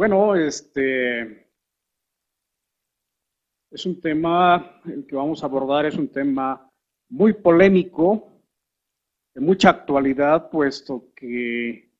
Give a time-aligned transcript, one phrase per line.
[0.00, 1.46] Bueno, este
[3.70, 6.72] es un tema, el que vamos a abordar es un tema
[7.10, 8.32] muy polémico,
[9.34, 11.92] de mucha actualidad, puesto que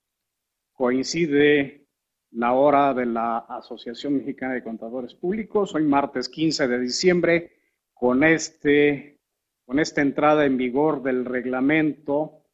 [0.73, 1.89] coincide
[2.31, 7.53] la hora de la Asociación Mexicana de Contadores Públicos, hoy martes 15 de diciembre,
[7.92, 9.21] con, este,
[9.67, 12.46] con esta entrada en vigor del reglamento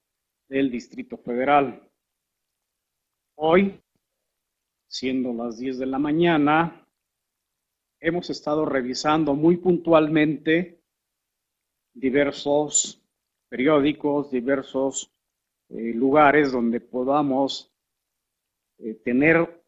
[0.48, 1.88] del Distrito Federal.
[3.36, 3.80] Hoy,
[4.98, 6.88] siendo las 10 de la mañana,
[8.00, 10.80] hemos estado revisando muy puntualmente
[11.92, 13.02] diversos
[13.46, 15.12] periódicos, diversos
[15.68, 17.70] eh, lugares donde podamos
[18.78, 19.62] eh, tener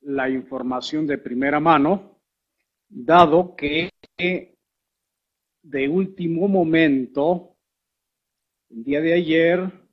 [0.00, 2.18] la información de primera mano,
[2.88, 3.90] dado que
[5.62, 7.54] de último momento,
[8.70, 9.83] el día de ayer,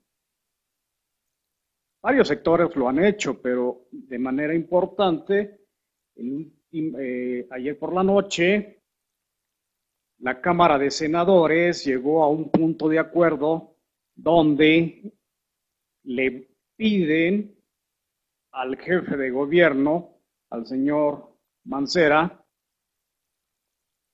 [2.02, 5.62] varios sectores lo han hecho, pero de manera importante,
[6.16, 8.82] eh, ayer por la noche,
[10.20, 13.77] la Cámara de Senadores llegó a un punto de acuerdo
[14.16, 15.13] donde
[16.04, 17.55] le piden
[18.52, 20.18] al jefe de gobierno,
[20.49, 22.43] al señor Mancera,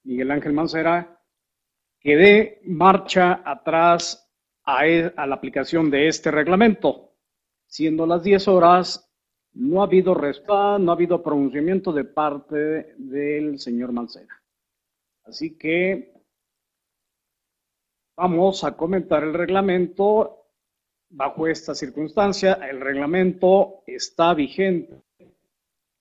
[0.04, 1.22] Miguel Ángel Mancera,
[2.00, 4.32] que dé marcha atrás
[4.64, 7.07] a, e, a la aplicación de este reglamento.
[7.68, 9.12] Siendo las 10 horas,
[9.54, 14.42] no ha habido respuesta, no ha habido pronunciamiento de parte del señor Mancera.
[15.26, 16.14] Así que
[18.16, 20.46] vamos a comentar el reglamento
[21.10, 22.54] bajo esta circunstancia.
[22.54, 25.02] El reglamento está vigente,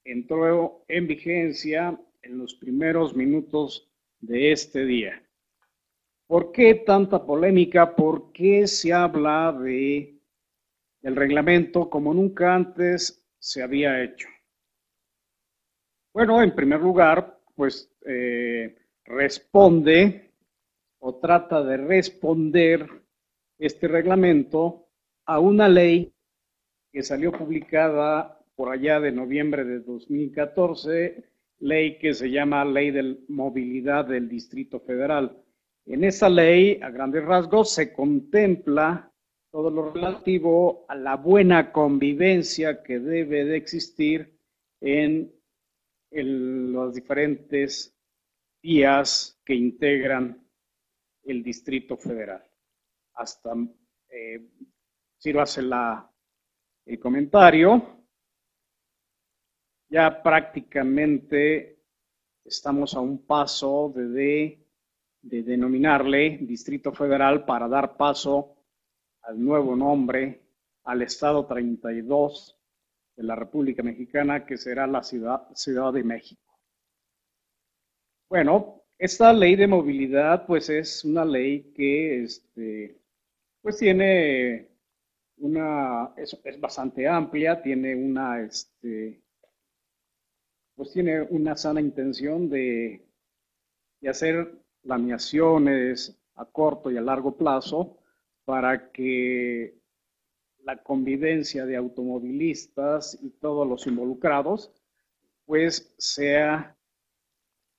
[0.05, 5.22] entró en vigencia en los primeros minutos de este día.
[6.27, 7.94] ¿Por qué tanta polémica?
[7.94, 10.16] ¿Por qué se habla de
[11.07, 14.27] el reglamento como nunca antes se había hecho?
[16.12, 20.33] Bueno, en primer lugar, pues eh, responde
[20.99, 22.89] o trata de responder
[23.56, 24.89] este reglamento
[25.27, 26.12] a una ley
[26.91, 31.22] que salió publicada por allá de noviembre de 2014,
[31.61, 35.41] ley que se llama Ley de Movilidad del Distrito Federal.
[35.84, 39.12] En esa ley, a grandes rasgos, se contempla
[39.56, 44.39] todo lo relativo a la buena convivencia que debe de existir
[44.83, 45.33] en,
[46.11, 47.97] los diferentes
[48.62, 50.47] vías que integran
[51.22, 52.45] el Distrito Federal.
[53.15, 53.55] Hasta,
[54.11, 54.47] eh,
[55.16, 56.06] sírvase la,
[56.84, 58.05] el comentario,
[59.89, 61.83] ya prácticamente
[62.45, 64.66] estamos a un paso de,
[65.22, 68.56] de denominarle Distrito Federal para dar paso
[69.26, 70.41] al nuevo nombre,
[70.84, 72.56] al Estado 32
[73.16, 76.42] de la República Mexicana, que será la Ciudad, ciudad de México.
[78.28, 83.00] Bueno, esta ley de movilidad, pues es una ley que, este,
[83.60, 84.69] pues tiene
[85.38, 89.22] una, es, bastante amplia, tiene una, este,
[90.76, 93.04] pues tiene una sana intención de,
[94.00, 97.98] de hacer planeaciones a corto y a largo plazo
[98.47, 99.75] para que
[100.61, 104.73] la convivencia de automovilistas y todos los involucrados,
[105.45, 106.77] pues sea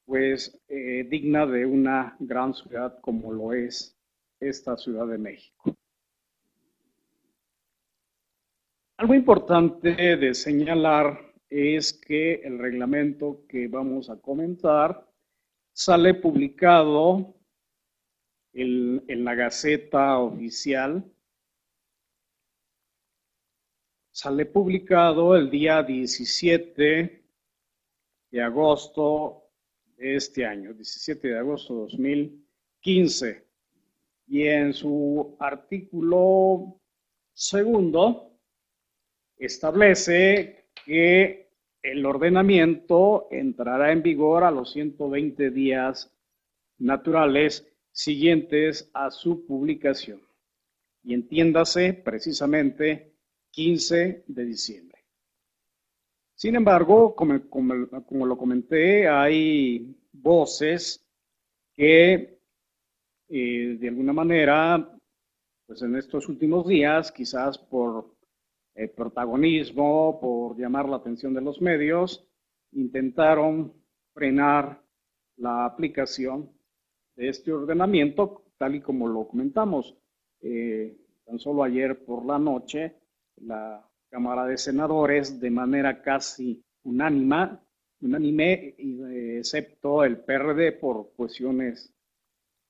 [0.06, 3.98] pues eh, digna de una gran ciudad como lo es
[4.40, 5.74] esta Ciudad de México.
[8.98, 15.08] Algo importante de señalar es que el reglamento que vamos a comentar
[15.74, 17.37] sale publicado
[18.58, 21.04] en, la Gaceta Oficial.
[24.12, 27.24] Sale publicado el día 17
[28.32, 29.44] de agosto
[29.96, 33.48] este año, 17 de agosto de 2015.
[34.28, 36.82] Y en su artículo
[37.34, 38.40] segundo
[39.38, 41.52] establece que
[41.84, 46.12] el ordenamiento entrará en vigor a los 120 días
[46.80, 50.22] naturales siguientes a su publicación.
[51.04, 53.16] Y entiéndase precisamente
[53.50, 55.04] 15 de diciembre.
[56.36, 57.34] Sin embargo, como,
[58.26, 61.04] lo comenté, hay voces
[61.74, 62.40] que
[63.30, 64.96] eh, de alguna manera,
[65.66, 68.16] pues en estos últimos días, quizás por
[68.76, 72.24] eh, protagonismo, por llamar la atención de los medios,
[72.74, 73.74] intentaron
[74.14, 74.84] frenar
[75.38, 76.57] la aplicación
[77.18, 79.98] de este ordenamiento, tal y como lo comentamos.
[80.40, 82.96] Eh, tan solo ayer por la noche,
[83.38, 87.62] la Cámara de Senadores de manera casi unánima,
[88.00, 88.76] unánime,
[89.40, 91.94] excepto el PRD por cuestiones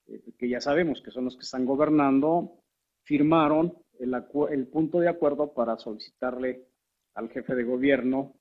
[0.07, 2.63] eh, que ya sabemos que son los que están gobernando,
[3.03, 4.15] firmaron el,
[4.49, 6.65] el punto de acuerdo para solicitarle
[7.13, 8.33] al jefe de gobierno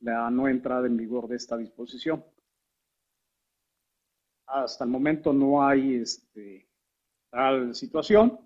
[0.00, 2.24] la no entrada en vigor de esta disposición.
[4.52, 6.68] Hasta el momento no hay este,
[7.30, 8.38] tal situación.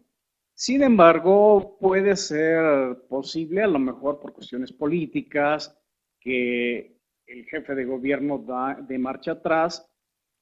[0.55, 5.76] Sin embargo, puede ser posible, a lo mejor por cuestiones políticas,
[6.20, 9.91] que el jefe de gobierno da de marcha atrás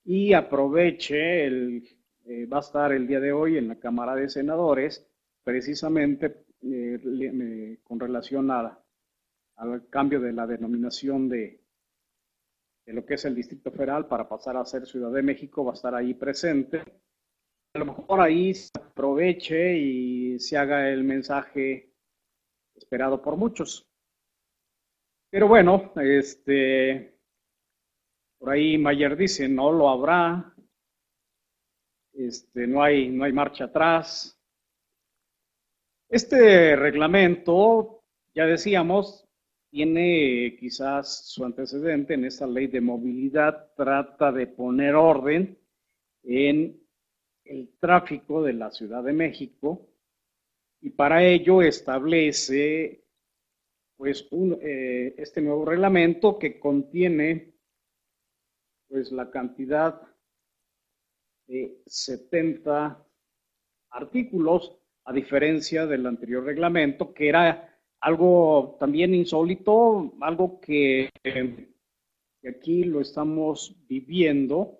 [0.04, 1.88] y aproveche, el,
[2.26, 5.10] eh, va a estar el día de hoy en la Cámara de Senadores,
[5.42, 8.78] precisamente eh, con relación a,
[9.56, 11.63] al cambio de la denominación de,
[12.86, 15.72] de lo que es el Distrito Federal para pasar a ser Ciudad de México, va
[15.72, 16.82] a estar ahí presente.
[17.74, 21.92] A lo mejor ahí se aproveche y se haga el mensaje
[22.74, 23.88] esperado por muchos.
[25.30, 27.18] Pero bueno, este,
[28.38, 30.54] por ahí Mayer dice, no lo habrá,
[32.12, 34.38] este, no, hay, no hay marcha atrás.
[36.08, 38.04] Este reglamento,
[38.34, 39.23] ya decíamos,
[39.74, 45.58] tiene quizás su antecedente en esta ley de movilidad, trata de poner orden
[46.22, 46.80] en
[47.42, 49.88] el tráfico de la Ciudad de México
[50.80, 53.04] y para ello establece
[53.96, 54.28] pues
[54.62, 57.56] eh, este nuevo reglamento que contiene
[58.86, 60.00] pues la cantidad
[61.48, 63.04] de 70
[63.90, 67.73] artículos a diferencia del anterior reglamento que era
[68.04, 71.08] algo también insólito, algo que,
[72.46, 74.78] aquí lo estamos viviendo.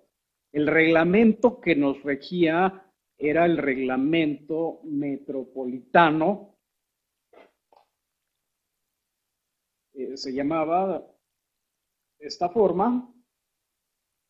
[0.51, 2.85] El reglamento que nos regía
[3.17, 6.55] era el reglamento metropolitano.
[9.93, 11.03] Eh, se llamaba
[12.19, 13.11] de esta forma,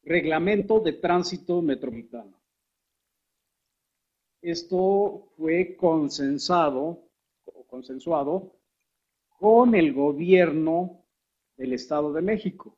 [0.03, 2.41] reglamento de tránsito metropolitano.
[4.41, 7.09] Esto fue consensado,
[7.67, 8.55] consensuado
[9.39, 11.05] con el gobierno
[11.57, 12.77] del Estado de México.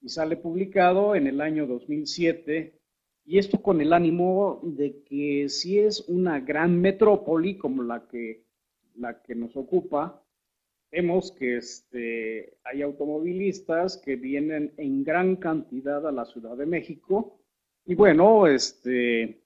[0.00, 2.80] Y sale publicado en el año 2007
[3.24, 8.44] y esto con el ánimo de que si es una gran metrópoli como la que,
[8.96, 10.24] la que nos ocupa,
[10.90, 17.38] vemos que este, hay automovilistas que vienen en gran cantidad a la Ciudad de México.
[17.84, 19.44] Y bueno, este,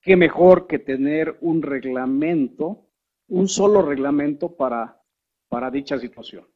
[0.00, 2.88] qué mejor que tener un reglamento,
[3.28, 5.02] un solo reglamento para
[5.48, 6.46] para dicha situación.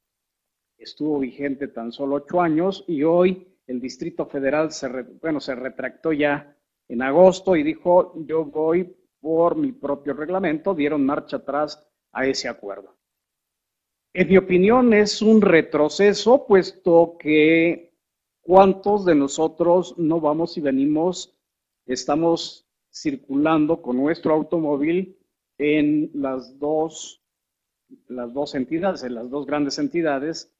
[0.76, 4.88] Estuvo vigente tan solo ocho años y hoy el Distrito Federal se,
[5.20, 6.56] bueno, se retractó ya
[6.88, 12.48] en agosto y dijo, yo voy por mi propio reglamento, dieron marcha atrás a ese
[12.48, 12.96] acuerdo.
[14.12, 17.94] En mi opinión es un retroceso, puesto que
[18.40, 21.38] cuántos de nosotros no vamos y venimos,
[21.86, 25.16] estamos circulando con nuestro automóvil
[25.58, 27.19] en las dos
[28.08, 30.52] las dos entidades, las dos grandes entidades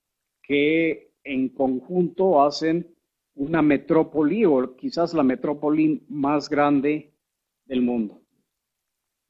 [0.42, 2.94] que en conjunto hacen
[3.34, 7.14] una metrópoli o quizás la metrópoli más grande
[7.64, 8.22] del mundo.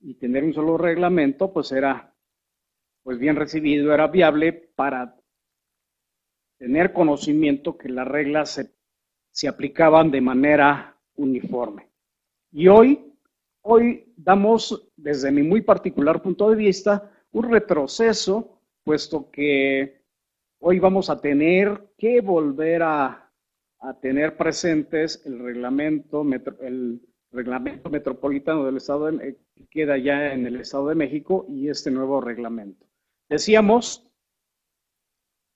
[0.00, 2.14] Y tener un solo reglamento pues era
[3.02, 5.17] pues bien recibido, era viable para
[6.58, 8.74] tener conocimiento que las reglas se,
[9.31, 11.89] se aplicaban de manera uniforme.
[12.53, 13.15] Y hoy,
[13.63, 20.03] hoy damos, desde mi muy particular punto de vista, un retroceso, puesto que
[20.58, 23.27] hoy vamos a tener que volver a,
[24.03, 26.22] tener presentes el reglamento,
[26.60, 27.01] el
[27.32, 31.91] reglamento metropolitano del Estado de, que queda ya en el Estado de México y este
[31.91, 32.87] nuevo reglamento.
[33.29, 34.06] Decíamos,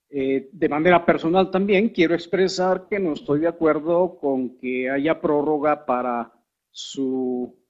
[0.09, 5.21] eh, de manera personal también, quiero expresar que no estoy de acuerdo con que haya
[5.21, 6.33] prórroga para
[6.71, 7.63] su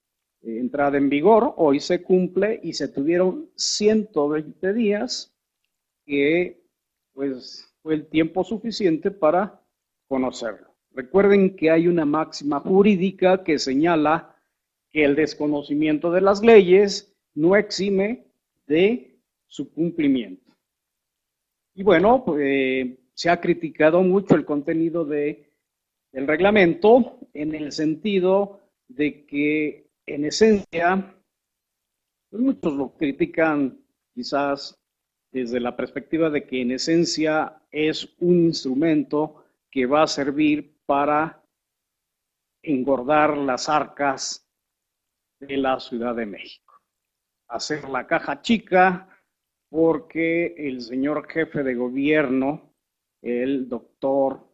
[0.44, 5.34] entrada en vigor, hoy se cumple y se tuvieron 120 días,
[6.04, 6.62] que
[7.12, 9.60] pues fue el tiempo suficiente para
[10.06, 10.74] conocerlo.
[10.92, 14.36] Recuerden que hay una máxima jurídica que señala
[14.92, 18.26] que el desconocimiento de las leyes no exime
[18.66, 20.54] de su cumplimiento.
[21.74, 25.50] Y bueno, pues, se ha criticado mucho el contenido de,
[26.12, 31.16] del reglamento en el sentido de que en esencia,
[32.30, 33.78] pues muchos lo critican
[34.14, 34.78] quizás
[35.32, 41.42] desde la perspectiva de que en esencia es un instrumento que va a servir para
[42.62, 44.48] engordar las arcas
[45.40, 46.80] de la Ciudad de México.
[47.48, 49.08] Hacer la caja chica
[49.68, 52.74] porque el señor jefe de gobierno
[53.24, 54.46] el doctor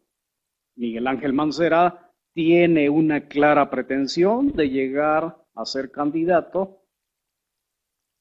[0.77, 6.81] Miguel Ángel Mancera tiene una clara pretensión de llegar a ser candidato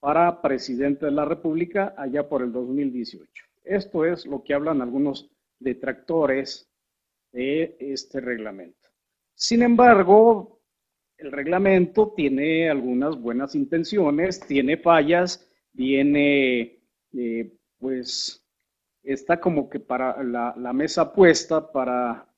[0.00, 3.44] para presidente de la República allá por el 2018.
[3.64, 6.68] Esto es lo que hablan algunos detractores
[7.32, 8.88] de este reglamento.
[9.34, 10.60] Sin embargo,
[11.18, 16.82] el reglamento tiene algunas buenas intenciones, tiene fallas, tiene,
[17.12, 18.42] eh, pues,
[19.02, 22.29] está como que para la mesa puesta para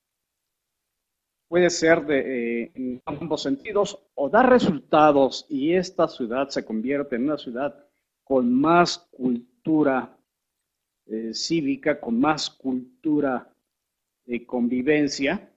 [1.53, 7.17] puede ser de, eh, en ambos sentidos o dar resultados y esta ciudad se convierte
[7.17, 7.77] en una ciudad
[8.25, 10.17] con más cultura
[11.05, 13.55] eh, cívica, con más cultura
[14.25, 15.53] de convivencia,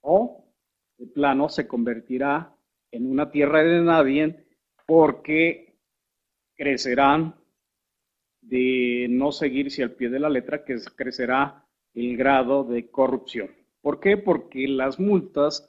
[0.00, 0.44] o
[0.98, 2.56] de plano se convertirá
[2.90, 4.44] en una tierra de nadie
[4.88, 5.78] porque
[6.56, 7.36] crecerán
[8.40, 11.64] de no seguirse al pie de la letra, que crecerá
[11.94, 13.61] el grado de corrupción.
[13.82, 14.16] ¿Por qué?
[14.16, 15.68] Porque las multas,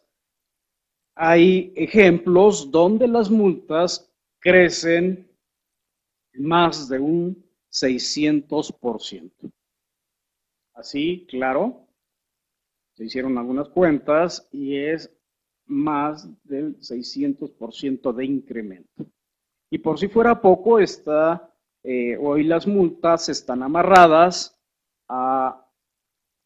[1.15, 5.27] hay ejemplos donde las multas crecen
[6.35, 9.51] más de un 600%.
[10.75, 11.87] Así, claro,
[12.95, 15.11] se hicieron algunas cuentas y es
[15.65, 19.05] más del 600% de incremento.
[19.71, 21.51] Y por si fuera poco, está,
[21.83, 24.59] eh, hoy las multas están amarradas
[25.07, 25.62] a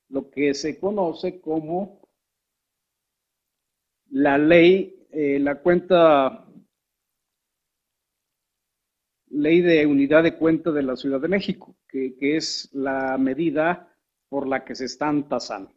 [0.09, 2.01] lo que se conoce como
[4.09, 6.45] la ley, eh, la cuenta,
[9.29, 13.93] ley de unidad de cuenta de la Ciudad de México, que, que es la medida
[14.29, 15.71] por la que se están tasando.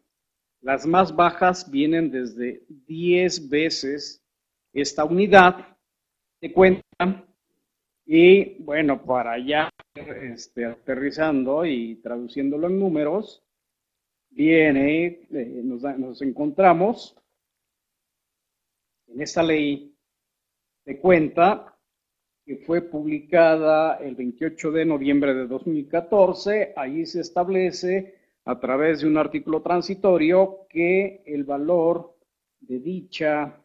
[0.61, 4.23] Las más bajas vienen desde 10 veces
[4.73, 5.77] esta unidad
[6.39, 6.81] de cuenta
[8.05, 13.41] y bueno, para ya este, aterrizando y traduciéndolo en números,
[14.31, 17.15] viene, eh, nos, encontramos
[19.07, 19.95] en esta ley
[20.85, 21.77] de cuenta
[22.43, 26.73] que fue publicada el 28 de noviembre de 2014.
[26.75, 32.17] Allí se establece a través de un artículo transitorio que el valor
[32.61, 33.61] de dicha,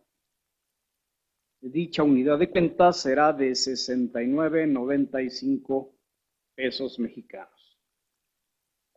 [1.61, 5.93] de dicha unidad de cuenta será de 69.95
[6.55, 7.79] pesos mexicanos.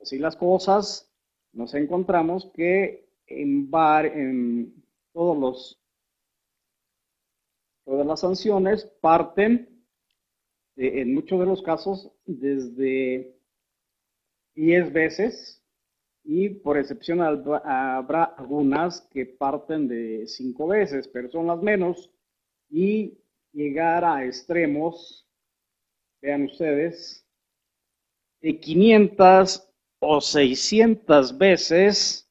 [0.02, 1.09] Así las cosas,
[1.54, 5.82] nos encontramos que en, en todos los,
[7.86, 9.68] todas las sanciones parten,
[10.76, 13.36] en muchos de los casos, desde
[14.56, 15.60] 10 veces
[16.24, 22.12] y por excepción habrá algunas que parten de 5 veces, pero son las menos.
[22.70, 23.18] Y
[23.52, 25.28] llegar a extremos,
[26.22, 27.26] vean ustedes,
[28.42, 29.69] de 500
[30.00, 32.30] o 600 veces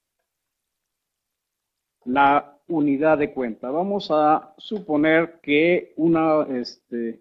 [2.04, 3.70] la unidad de cuenta.
[3.70, 7.20] Vamos a suponer que una, este,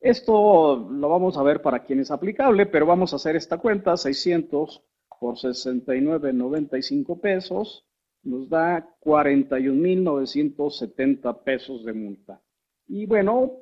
[0.00, 3.96] esto lo vamos a ver para quien es aplicable, pero vamos a hacer esta cuenta,
[3.96, 4.82] 600
[5.18, 7.86] por 69.95 pesos,
[8.24, 12.40] nos da 41.970 pesos de multa.
[12.88, 13.52] Y bueno,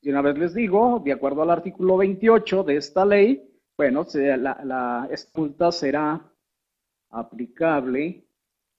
[0.00, 4.60] de una vez les digo, de acuerdo al artículo 28 de esta ley, bueno, la,
[4.64, 6.32] la, será
[7.10, 8.24] aplicable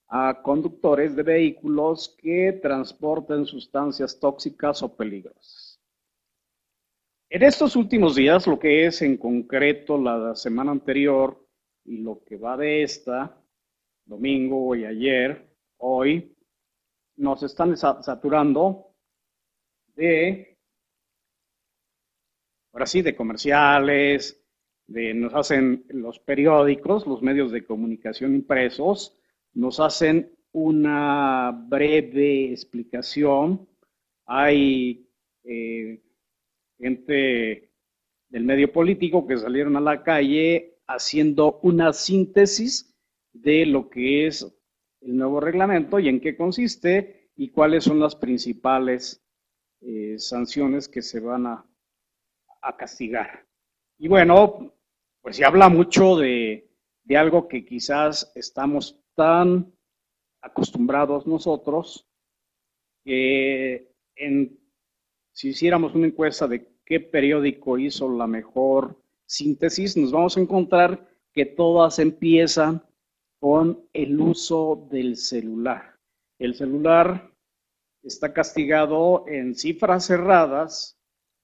[0.07, 5.79] a conductores de vehículos que transporten sustancias tóxicas o peligrosas.
[7.29, 11.45] En estos últimos días, lo que es en concreto la semana anterior
[11.83, 13.41] y lo que va de esta,
[14.05, 15.45] domingo y ayer,
[15.77, 16.35] hoy,
[17.17, 18.93] nos están saturando
[19.95, 20.57] de,
[22.73, 24.44] ahora sí, de comerciales,
[24.87, 29.17] nos hacen los periódicos, los medios de comunicación impresos,
[29.53, 33.67] nos hacen una breve explicación.
[34.25, 35.09] Hay
[35.43, 36.01] eh,
[36.77, 37.71] gente
[38.29, 42.95] del medio político que salieron a la calle haciendo una síntesis
[43.33, 44.43] de lo que es
[45.01, 49.23] el nuevo reglamento y en qué consiste y cuáles son las principales
[49.81, 51.65] eh, sanciones que se van a
[52.77, 53.45] castigar.
[53.97, 54.74] Y bueno,
[55.25, 56.69] pues se habla mucho de,
[57.17, 59.73] algo que quizás estamos tan
[60.39, 62.07] acostumbrados nosotros,
[63.03, 63.91] que
[65.31, 71.09] si hiciéramos una encuesta de qué periódico hizo la mejor síntesis, nos vamos a encontrar
[71.33, 72.85] que todas empiezan
[73.39, 75.97] con el uso del celular.
[76.37, 77.31] El celular
[78.03, 80.99] está castigado en cifras cerradas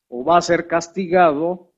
[0.08, 1.74] o va a ser castigado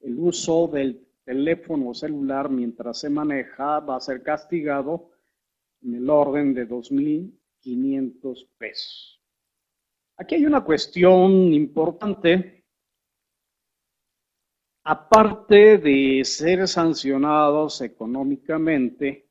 [0.00, 5.10] el uso del teléfono celular mientras se maneja va a ser castigado
[5.82, 9.20] en el orden de 2.500 pesos.
[10.16, 12.64] Aquí hay una cuestión importante.
[14.84, 19.28] Aparte de ser sancionados económicamente,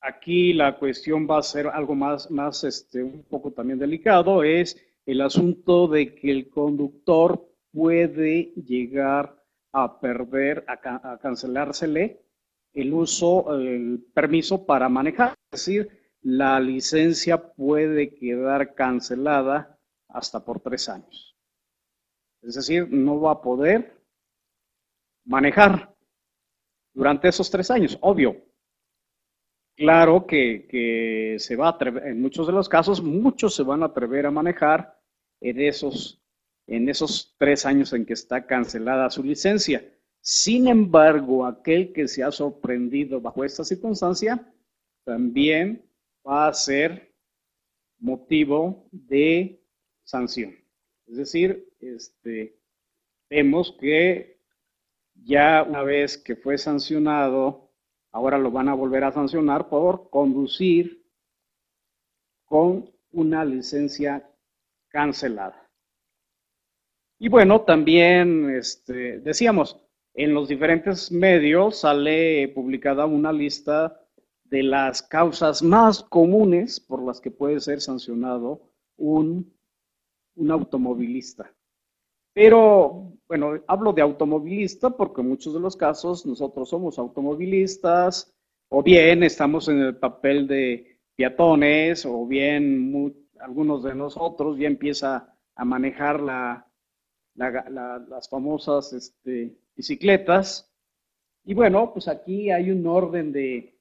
[0.00, 4.80] aquí la cuestión va a ser algo más, más este, un poco también delicado, es
[5.04, 9.35] el asunto de que el conductor puede llegar
[9.76, 12.22] a perder, a, cancelársele
[12.72, 15.34] el uso, el permiso para manejar.
[15.52, 19.78] Es decir, la licencia puede quedar cancelada
[20.08, 21.36] hasta por tres años.
[22.42, 24.00] Es decir, no va a poder
[25.26, 25.94] manejar
[26.94, 28.34] durante esos tres años, obvio.
[29.76, 33.82] Claro que, que se va a atrever, en muchos de los casos, muchos se van
[33.82, 34.98] a atrever a manejar
[35.42, 36.25] en esos
[36.66, 39.84] en esos tres años en que está cancelada su licencia.
[40.20, 44.52] Sin embargo, aquel que se ha sorprendido bajo esta circunstancia
[45.04, 45.88] también
[46.26, 47.14] va a ser
[47.98, 49.62] motivo de
[50.02, 50.54] sanción.
[51.06, 52.58] Es decir, este,
[53.30, 54.40] vemos que
[55.14, 57.70] ya una vez que fue sancionado,
[58.10, 61.06] ahora lo van a volver a sancionar por conducir
[62.44, 64.28] con una licencia
[64.88, 65.65] cancelada.
[67.18, 69.80] Y bueno, también este, decíamos,
[70.14, 74.00] en los diferentes medios sale publicada una lista
[74.44, 79.52] de las causas más comunes por las que puede ser sancionado un,
[80.36, 81.52] un automovilista.
[82.34, 88.34] Pero, bueno, hablo de automovilista porque en muchos de los casos nosotros somos automovilistas
[88.68, 95.34] o bien estamos en el papel de peatones o bien algunos de nosotros ya empieza
[95.54, 96.65] a manejar la,
[97.36, 100.72] las famosas este, bicicletas.
[101.44, 103.78] Y bueno, pues aquí hay un orden de,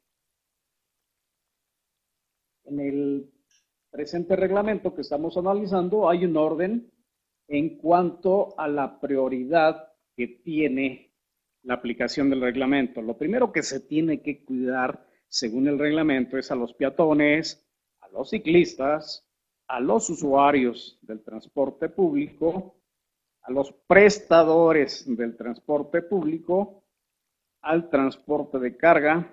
[2.65, 3.32] en el
[3.89, 6.91] presente reglamento que estamos analizando, hay un orden
[7.48, 11.13] en cuanto a la prioridad que tiene
[11.63, 13.02] la aplicación del reglamento.
[13.02, 17.65] Lo primero que se tiene que cuidar, según el reglamento, es a los peatones,
[18.02, 19.28] a los ciclistas,
[19.68, 22.76] a los usuarios del transporte público
[23.45, 26.84] a los prestadores del transporte público,
[27.62, 29.31] al transporte de carga,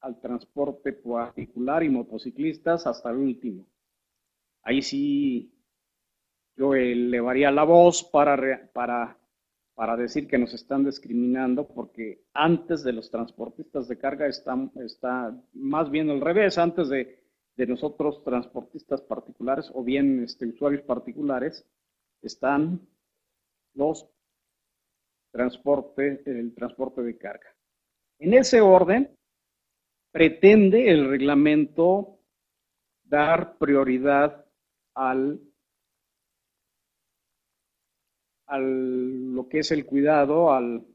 [0.00, 3.64] al transporte particular y motociclistas hasta el último.
[4.62, 5.54] Ahí sí
[6.56, 9.16] yo elevaría la voz para, para,
[9.74, 15.40] para decir que nos están discriminando porque antes de los transportistas de carga está, está
[15.54, 17.22] más bien al revés, antes de,
[17.56, 21.64] de nosotros transportistas particulares o bien este, usuarios particulares,
[22.22, 22.80] están
[23.74, 24.08] los
[25.32, 27.54] transporte, el transporte de carga.
[28.18, 29.16] En ese orden,
[30.12, 32.18] pretende el reglamento
[33.04, 34.44] dar prioridad
[34.94, 35.40] al,
[38.46, 40.86] al lo que es el cuidado al,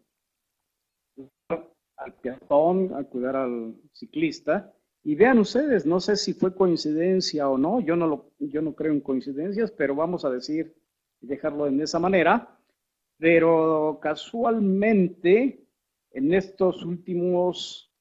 [1.98, 4.74] al peatón, a cuidar al ciclista.
[5.04, 8.76] Y vean ustedes, no sé si fue coincidencia o no, yo no, lo, yo no
[8.76, 10.76] creo en coincidencias, pero vamos a decir
[11.22, 12.57] dejarlo en esa manera
[13.18, 15.66] pero casualmente
[16.12, 17.92] en estos últimos,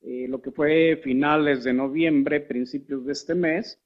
[0.00, 3.80] eh, lo que fue finales de noviembre, principios de este mes,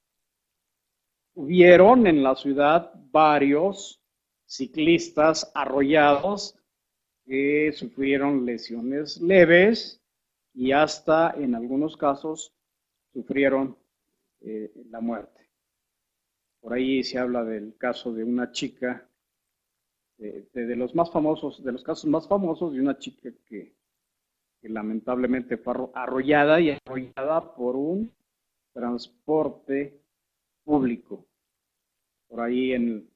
[1.35, 4.03] hubieron en la ciudad varios
[4.46, 6.57] ciclistas arrollados
[7.24, 10.03] que sufrieron lesiones leves
[10.53, 12.53] y hasta en algunos casos
[13.12, 13.76] sufrieron
[14.40, 15.48] eh, la muerte.
[16.61, 19.10] Por ahí se habla del caso de una chica
[20.21, 23.75] de, los más famosos, de los casos más famosos de una chica que,
[24.63, 28.13] lamentablemente fue arrollada y arrollada por un
[28.75, 29.99] transporte
[30.65, 31.27] público.
[32.29, 33.11] Por ahí en,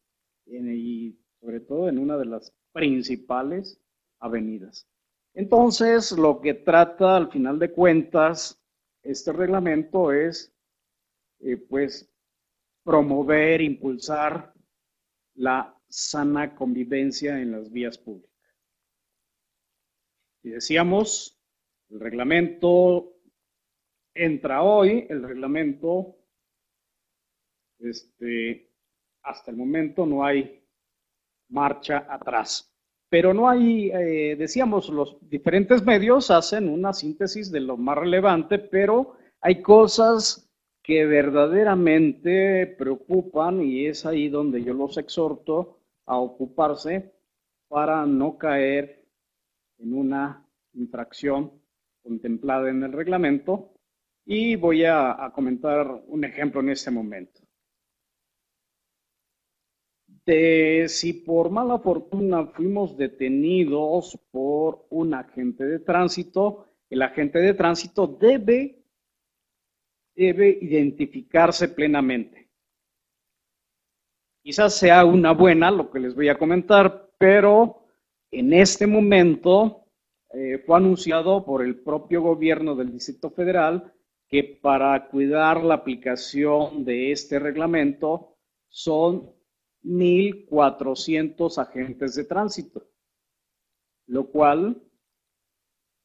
[0.46, 3.78] y sobre todo en una de las principales
[4.20, 4.88] avenidas.
[5.34, 8.60] Entonces, lo que trata al final de cuentas
[9.02, 10.50] este reglamento es,
[11.40, 12.10] eh, pues,
[12.84, 14.54] promover, impulsar
[15.34, 18.34] la sana convivencia en las vías públicas.
[20.42, 21.40] Y decíamos,
[21.88, 23.12] el reglamento
[24.12, 26.16] entra hoy, el reglamento,
[27.78, 28.72] este,
[29.22, 30.66] hasta el momento no hay
[31.48, 32.74] marcha atrás.
[33.08, 38.58] Pero no hay, eh, decíamos, los diferentes medios hacen una síntesis de lo más relevante,
[38.58, 40.52] pero hay cosas
[40.82, 47.12] que verdaderamente preocupan y es ahí donde yo los exhorto a ocuparse
[47.68, 49.04] para no caer
[49.78, 51.52] en una infracción
[52.02, 53.74] contemplada en el reglamento
[54.26, 57.40] y voy a, comentar un ejemplo en este momento.
[60.24, 67.52] De, si por mala fortuna fuimos detenidos por un agente de tránsito, el agente de
[67.52, 68.82] tránsito debe,
[70.14, 72.43] debe identificarse plenamente.
[74.44, 77.86] Quizás sea una buena lo que les voy a comentar, pero
[78.30, 79.86] en este momento
[80.34, 83.90] eh, fue anunciado por el propio gobierno del Distrito Federal
[84.28, 88.36] que para cuidar la aplicación de este reglamento
[88.68, 89.30] son
[89.82, 92.86] 1.400 agentes de tránsito,
[94.08, 94.76] lo cual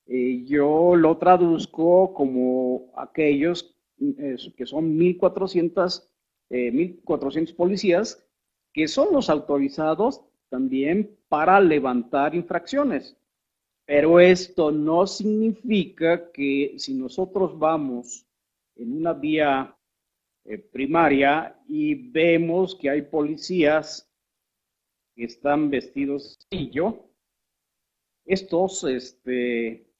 [0.05, 6.09] eh, yo lo traduzco como aquellos que son 1.400
[6.49, 8.25] 1.400 eh, policías
[8.73, 13.15] que son los autorizados también para levantar infracciones.
[13.85, 18.25] Pero esto no significa que si nosotros vamos
[18.75, 19.75] en una vía
[20.45, 24.07] eh, primaria y vemos que hay policías
[25.15, 27.09] que están vestidos de yo,
[28.25, 29.91] estos este,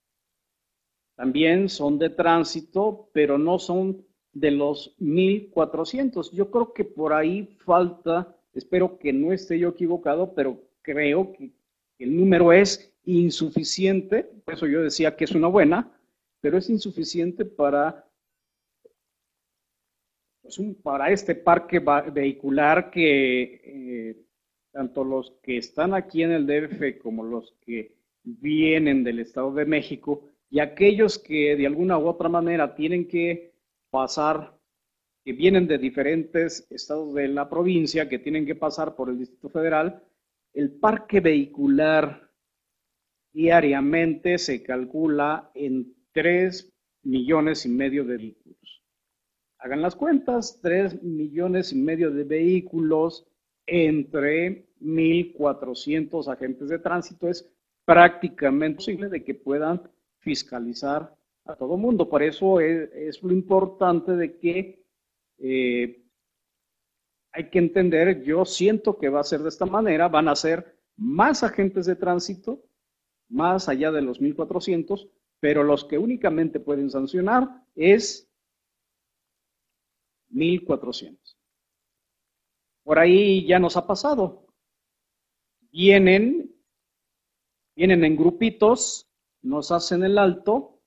[1.15, 6.31] también son de tránsito, pero no son de los 1400.
[6.31, 11.53] Yo creo que por ahí falta Espero que no esté yo equivocado, pero creo que
[11.97, 15.97] el número es insuficiente, por eso yo decía que es una buena,
[16.41, 18.05] pero es insuficiente para,
[20.41, 21.79] pues, para este parque
[22.11, 24.25] vehicular que eh,
[24.71, 29.65] tanto los que están aquí en el DF como los que vienen del Estado de
[29.65, 33.53] México y aquellos que de alguna u otra manera tienen que
[33.89, 34.58] pasar
[35.23, 39.49] que vienen de diferentes estados de la provincia, que tienen que pasar por el Distrito
[39.49, 40.03] Federal,
[40.53, 42.29] el parque vehicular
[43.31, 48.83] diariamente se calcula en 3 millones y medio de vehículos.
[49.59, 53.27] Hagan las cuentas, 3 millones y medio de vehículos
[53.65, 57.47] entre 1.400 agentes de tránsito es
[57.85, 59.81] prácticamente posible de que puedan
[60.19, 62.09] fiscalizar a todo mundo.
[62.09, 64.78] Por eso es, es lo importante de que
[65.39, 66.03] eh,
[67.31, 70.77] hay que entender, yo siento que va a ser de esta manera, van a ser
[70.97, 72.63] más agentes de tránsito,
[73.29, 78.29] más allá de los 1.400, pero los que únicamente pueden sancionar es
[80.31, 81.17] 1.400.
[82.83, 84.47] Por ahí ya nos ha pasado.
[85.71, 86.55] Vienen,
[87.75, 89.07] vienen en grupitos,
[89.41, 90.81] nos hacen el alto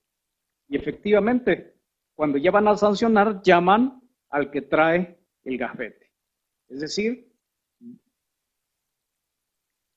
[0.67, 1.77] y efectivamente,
[2.13, 4.02] cuando ya van a sancionar, llaman
[4.33, 6.11] al que trae el gafete.
[6.67, 7.31] Es decir,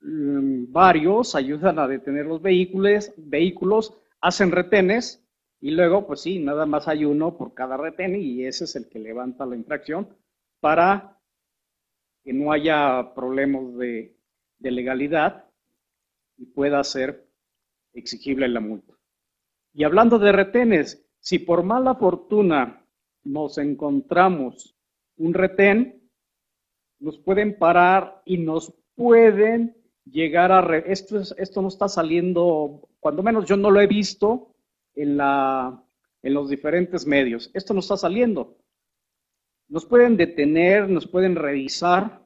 [0.01, 5.27] mm, varios ayudan a detener los vehículos, vehículos, hacen retenes
[5.59, 8.91] y luego, pues sí, nada más hay uno por cada retén y ese es el
[8.91, 10.15] que levanta la infracción
[10.61, 11.19] para
[12.23, 14.19] que no haya problemas de,
[14.59, 15.47] de legalidad
[16.37, 17.27] y pueda ser
[17.95, 18.93] exigible la multa.
[19.73, 22.86] Y hablando de retenes, si por mala fortuna
[23.27, 24.75] nos encontramos
[25.17, 26.09] un retén,
[26.99, 30.79] nos pueden parar y nos pueden llegar a...
[30.79, 34.55] esto, esto no está saliendo, cuando menos yo no lo he visto
[34.95, 35.83] en, la,
[36.23, 37.51] en los diferentes medios.
[37.53, 38.57] Esto no está saliendo.
[39.69, 42.25] Nos pueden detener, nos pueden revisar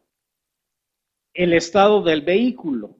[1.32, 2.96] el estado del vehículo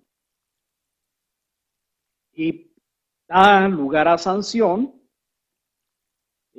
[2.33, 2.73] y
[3.29, 5.00] da lugar a sanción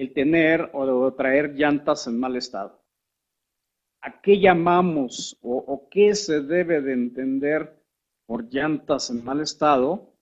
[0.02, 2.84] el tener o traer llantas en mal estado.
[4.02, 7.80] ¿A qué llamamos o, qué se debe de entender
[8.26, 10.16] por llantas en mal estado?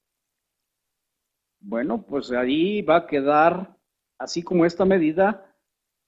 [1.61, 3.77] Bueno, pues ahí va a quedar,
[4.17, 5.55] así como esta medida,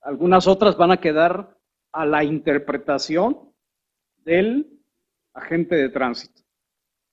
[0.02, 1.58] algunas otras van a quedar
[1.92, 3.54] a la interpretación
[4.18, 4.82] del
[5.32, 6.42] agente de tránsito.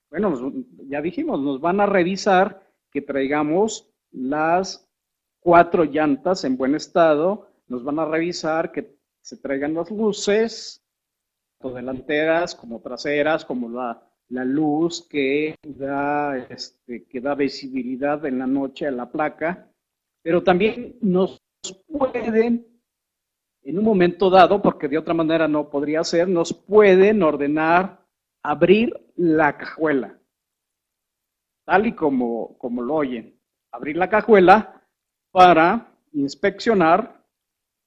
[0.10, 0.34] Bueno,
[0.90, 4.89] ya dijimos, nos van a revisar que traigamos las
[5.50, 10.86] cuatro llantas en buen estado, nos van a revisar que se traigan las luces,
[11.58, 18.46] tanto delanteras como traseras, como la, luz que da, este, que da visibilidad en la
[18.46, 19.68] noche a la placa,
[20.22, 21.42] pero también nos
[21.88, 22.68] pueden,
[23.64, 28.06] en un momento dado, porque de otra manera no podría ser, nos pueden ordenar
[28.44, 30.16] abrir la cajuela,
[31.66, 33.36] tal y como, como lo oyen.
[33.72, 34.79] Abrir la cajuela
[35.32, 37.24] para inspeccionar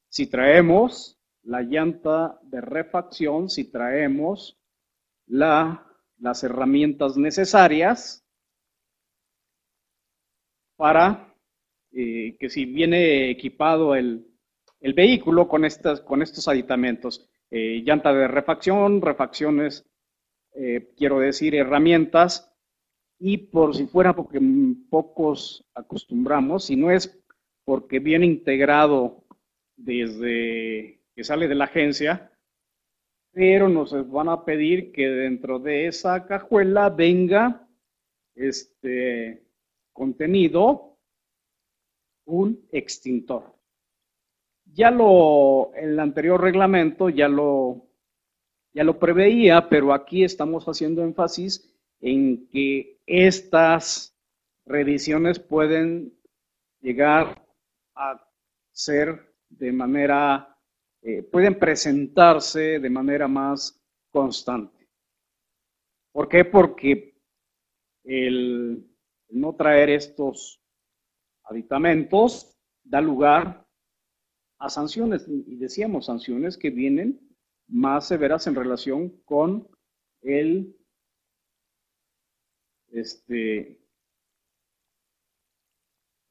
[0.09, 4.59] si traemos la llanta de refacción, si traemos
[5.27, 5.87] la,
[6.19, 8.25] las herramientas necesarias
[10.77, 11.35] para
[11.93, 14.27] eh, que si viene equipado el,
[14.81, 19.87] vehículo con, estas, con estos aditamentos, eh, llanta de refacción, refacciones,
[20.55, 22.53] eh, quiero decir, herramientas,
[23.19, 24.41] y por si fuera porque
[24.91, 27.22] pocos acostumbramos, si no es
[27.65, 29.25] porque viene integrado
[29.77, 32.33] desde que sale de la agencia,
[33.33, 37.67] pero nos van a pedir que dentro de esa cajuela venga
[38.35, 39.43] este
[39.93, 40.99] contenido
[42.27, 43.55] un extintor.
[44.65, 47.89] Ya lo, el anterior reglamento ya lo,
[48.73, 51.71] ya lo preveía, pero aquí estamos haciendo énfasis
[52.01, 54.17] en que estas
[54.65, 56.15] revisiones pueden
[56.81, 57.42] llegar
[58.71, 60.59] ser de manera,
[61.03, 64.89] eh, pueden presentarse de manera más constante.
[66.13, 66.45] ¿Por qué?
[66.45, 67.19] Porque
[68.05, 68.87] el,
[69.31, 70.61] no traer estos
[71.45, 73.67] aditamentos da lugar
[74.59, 77.21] a sanciones, y decíamos sanciones que vienen
[77.69, 79.69] más severas en relación con
[80.21, 80.77] el
[82.89, 83.82] este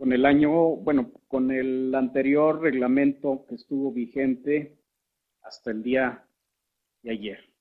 [0.01, 4.79] con el año, bueno, con el anterior reglamento que estuvo vigente
[5.43, 6.27] hasta el día
[7.03, 7.53] de ayer.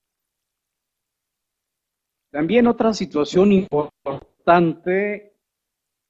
[2.31, 5.35] También otra situación importante,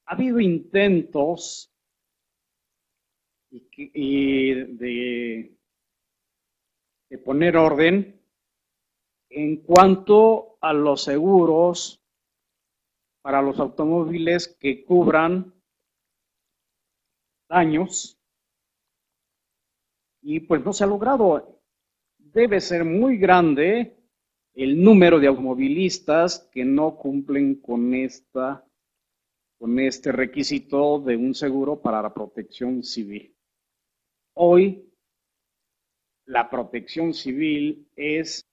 [0.05, 1.69] ha habido intentos
[3.49, 5.53] de,
[7.09, 8.21] de poner orden
[9.27, 12.01] en cuanto a los seguros
[13.21, 15.60] para los automóviles que cubran
[17.51, 18.17] años
[20.21, 21.61] y pues no se ha logrado.
[22.17, 23.97] Debe ser muy grande
[24.53, 28.65] el número de automovilistas que no cumplen con esta
[29.57, 33.37] con este requisito de un seguro para la protección civil.
[34.33, 34.91] Hoy
[36.25, 38.49] la protección civil es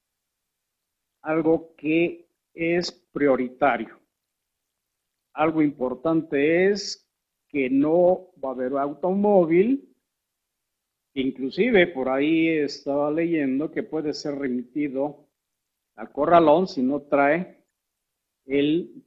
[1.23, 3.99] algo que es prioritario.
[5.33, 7.08] Algo importante es
[7.49, 9.95] que no va a haber automóvil,
[11.15, 15.27] inclusive por ahí estaba leyendo que puede ser remitido
[15.97, 17.65] al corralón si no trae
[18.47, 19.03] el,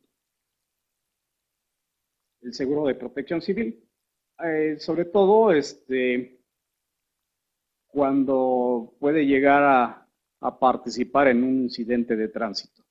[2.42, 3.88] el seguro de protección civil.
[4.44, 6.42] Eh, sobre todo este,
[7.88, 10.08] cuando puede llegar a,
[10.40, 12.84] a participar en un incidente de tránsito.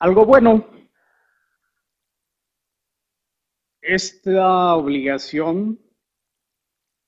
[0.00, 0.77] Algo bueno
[3.88, 5.80] esta obligación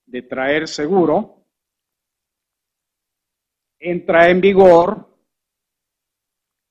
[0.06, 1.44] de traer seguro
[3.78, 5.06] entra en vigor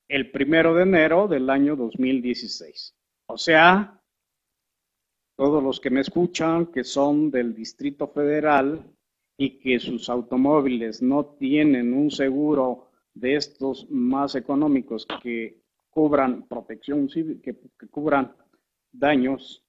[0.08, 2.92] el primero de enero del año 2016.
[3.26, 4.02] O sea,
[5.36, 8.84] todos los que me escuchan que son del Distrito Federal
[9.38, 17.08] y que sus automóviles no tienen un seguro de estos más económicos que cubran protección
[17.08, 18.34] civil, que, que cubran
[18.90, 19.64] daños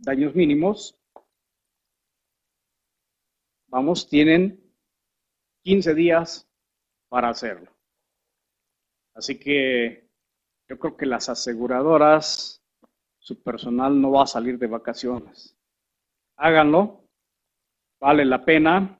[0.00, 0.98] daños mínimos,
[3.68, 4.60] vamos, tienen
[5.64, 6.48] 15 días
[7.08, 7.70] para hacerlo.
[9.14, 10.08] Así que
[10.68, 12.62] yo creo que las aseguradoras,
[13.18, 15.56] su personal no va a salir de vacaciones.
[16.36, 17.04] Háganlo,
[18.00, 18.98] vale la pena,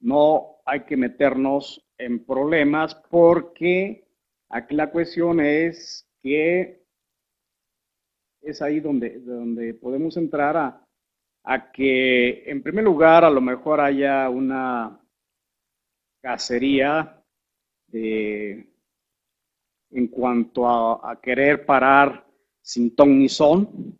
[0.00, 4.08] no hay que meternos en problemas porque
[4.48, 6.79] aquí la cuestión es que
[8.42, 14.28] es ahí donde, donde podemos entrar a, que, en primer lugar, a lo mejor haya
[14.28, 15.00] una
[16.20, 17.22] cacería
[17.86, 18.68] de,
[19.90, 22.26] en cuanto a, a querer parar
[22.60, 23.98] sin ton ni son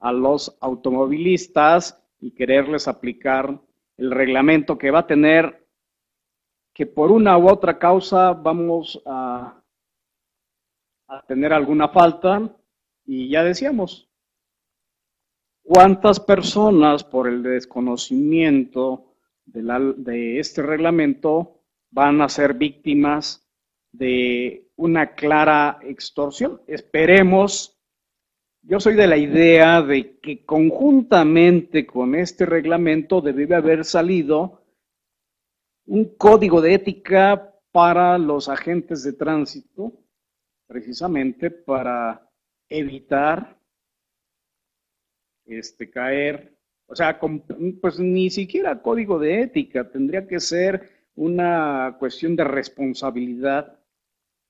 [0.00, 3.60] a los automovilistas y quererles aplicar
[3.96, 5.66] el reglamento que va a tener
[6.74, 9.62] que por una u otra causa vamos a,
[11.08, 12.50] a tener alguna falta
[13.04, 14.08] y ya decíamos,
[15.62, 23.48] ¿cuántas personas por el desconocimiento de, este reglamento van a ser víctimas
[23.90, 26.62] de una clara extorsión?
[26.66, 27.78] Esperemos,
[28.62, 34.62] yo soy de la idea de que conjuntamente con este reglamento debe haber salido
[35.86, 39.92] un código de ética para los agentes de tránsito,
[40.66, 42.31] precisamente para
[42.78, 43.58] evitar
[45.44, 46.56] este, caer,
[46.86, 47.18] o sea,
[47.80, 53.78] pues ni siquiera código de ética, tendría que ser una cuestión de responsabilidad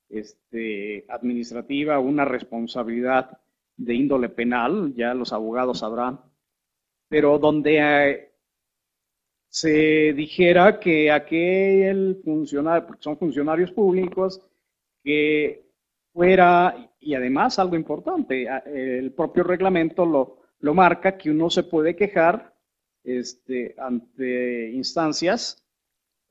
[0.08, 3.38] este, administrativa, una responsabilidad
[3.76, 6.20] de índole penal, ya los abogados sabrán,
[7.08, 8.32] pero donde eh,
[9.48, 14.40] se dijera que aquel funcionario, porque son funcionarios públicos,
[15.02, 15.71] que
[16.12, 21.96] fuera, y además algo importante, el propio reglamento lo, lo marca, que uno se puede
[21.96, 22.54] quejar
[23.04, 25.64] este, ante instancias,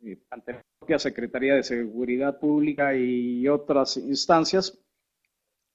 [0.04, 4.82] eh, ante la propia Secretaría de Seguridad Pública y otras instancias,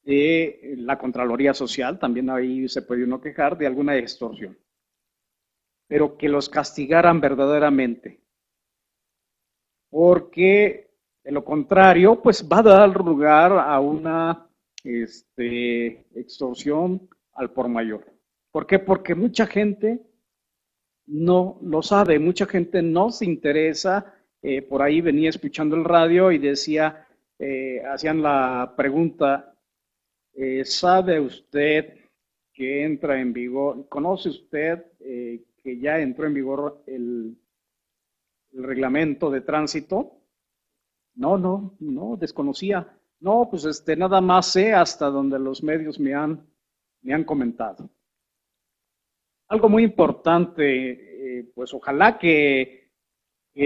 [0.06, 4.56] de la Contraloría Social, también ahí se puede uno quejar de alguna extorsión,
[5.88, 8.20] pero que los castigaran verdaderamente,
[9.90, 10.85] porque
[11.26, 14.48] de lo contrario, pues va a dar lugar a una
[14.84, 18.06] este, extorsión al por mayor.
[18.52, 18.78] ¿Por qué?
[18.78, 20.06] Porque mucha gente
[21.06, 24.14] no lo sabe, mucha gente no se interesa.
[24.40, 27.08] Eh, por ahí venía escuchando el radio y decía,
[27.40, 29.52] eh, hacían la pregunta,
[30.32, 31.92] eh, ¿sabe usted
[32.52, 37.36] que entra en vigor, conoce usted que ya entró en vigor el,
[38.52, 40.16] el reglamento de tránsito?
[41.16, 42.86] No, no, no, desconocía.
[43.20, 46.46] No, pues este, nada más sé hasta donde los medios me han,
[47.00, 47.88] me han comentado.
[49.48, 52.84] Algo muy importante, eh, pues ojalá que,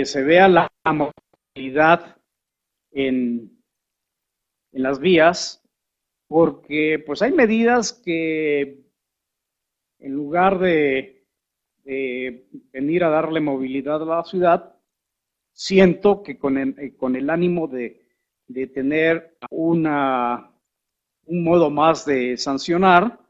[0.05, 2.17] se vea la movilidad
[2.93, 3.61] en,
[4.71, 5.61] en las vías,
[6.29, 8.85] porque pues hay medidas que
[9.99, 11.27] en lugar de
[12.73, 14.80] venir a darle movilidad a la ciudad,
[15.61, 18.01] siento que con el, eh, con el ánimo de,
[18.49, 20.51] de tener una,
[21.27, 23.21] un modo más de sancionar,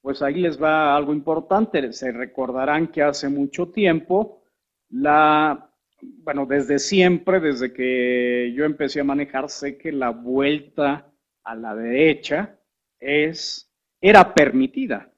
[0.00, 1.92] pues ahí les va algo importante.
[1.92, 4.42] Se recordarán que hace mucho tiempo,
[4.90, 11.08] la, bueno, desde siempre, desde que yo empecé a manejar, sé que la vuelta
[11.44, 12.58] a la derecha
[12.98, 15.08] es, era permitida.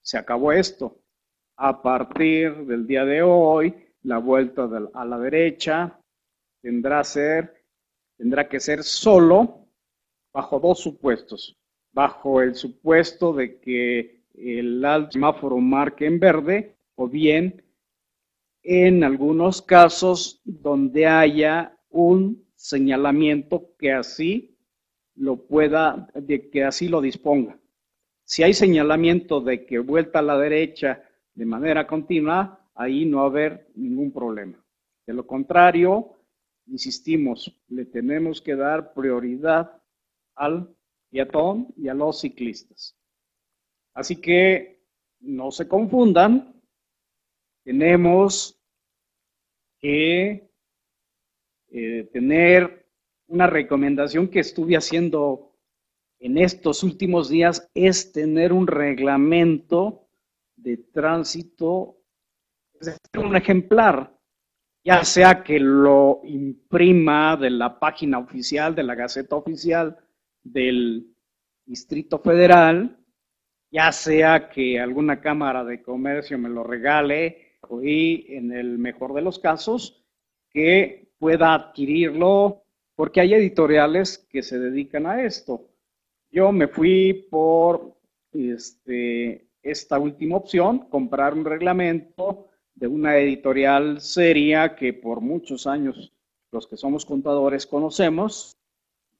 [0.00, 1.02] Se acabó esto.
[1.56, 5.98] A partir del día de hoy, la vuelta a la derecha
[6.62, 7.64] tendrá, ser,
[8.16, 9.66] tendrá que ser solo
[10.32, 11.56] bajo dos supuestos.
[11.92, 17.62] Bajo el supuesto de que el semáforo marque en verde o bien
[18.62, 24.58] en algunos casos donde haya un señalamiento que así
[25.14, 27.58] lo pueda, de que así lo disponga.
[28.24, 31.02] Si hay señalamiento de que vuelta a la derecha
[31.34, 34.62] de manera continua, ahí no va a haber ningún problema.
[35.06, 36.16] De lo contrario,
[36.66, 39.82] insistimos, le tenemos que dar prioridad
[40.34, 40.74] al
[41.10, 42.96] peatón y a los ciclistas.
[43.92, 44.82] Así que
[45.20, 46.60] no se confundan,
[47.64, 48.60] tenemos
[49.78, 50.50] que
[51.68, 52.86] eh, tener
[53.26, 55.54] una recomendación que estuve haciendo
[56.18, 60.08] en estos últimos días, es tener un reglamento
[60.56, 61.98] de tránsito
[63.16, 64.14] un ejemplar,
[64.84, 69.96] ya sea que lo imprima de la página oficial, de la Gaceta Oficial
[70.42, 71.14] del
[71.64, 72.98] Distrito Federal,
[73.70, 79.22] ya sea que alguna Cámara de Comercio me lo regale y en el mejor de
[79.22, 80.04] los casos
[80.50, 85.68] que pueda adquirirlo porque hay editoriales que se dedican a esto.
[86.30, 87.96] Yo me fui por
[88.32, 96.12] este, esta última opción, comprar un reglamento de una editorial seria que por muchos años
[96.50, 98.56] los que somos contadores conocemos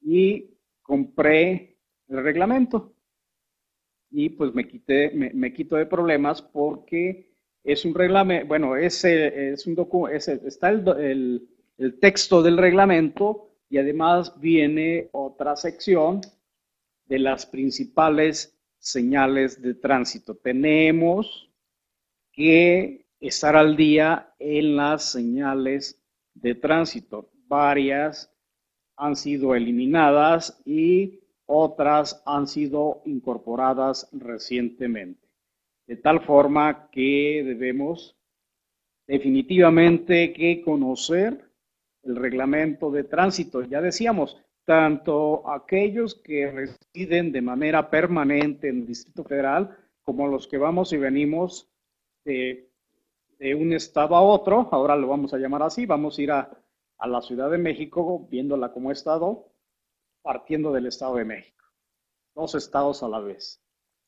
[0.01, 2.93] y compré el reglamento
[4.11, 9.67] y pues me quité, me, quito de problemas porque es un reglamento, bueno, es, es
[9.67, 16.21] un documento, está el, el texto del reglamento y además viene otra sección
[17.07, 20.35] de las principales señales de tránsito.
[20.35, 21.49] Tenemos
[22.31, 26.01] que estar al día en las señales
[26.33, 27.31] de tránsito.
[27.47, 28.31] Varias
[28.97, 35.27] han sido eliminadas y otras han sido incorporadas recientemente.
[35.87, 38.17] De tal forma que debemos
[39.07, 41.51] definitivamente que conocer
[42.03, 43.63] el reglamento de tránsito.
[43.63, 50.47] Ya decíamos, tanto aquellos que residen de manera permanente en el Distrito Federal como los
[50.47, 51.69] que vamos y venimos
[52.23, 52.71] de
[53.39, 56.61] de un estado a otro, ahora lo vamos a llamar así, vamos a ir a,
[57.05, 59.51] la Ciudad de México viéndola como estado,
[60.23, 61.63] partiendo del Estado de México.
[62.33, 63.61] Dos estados a la vez.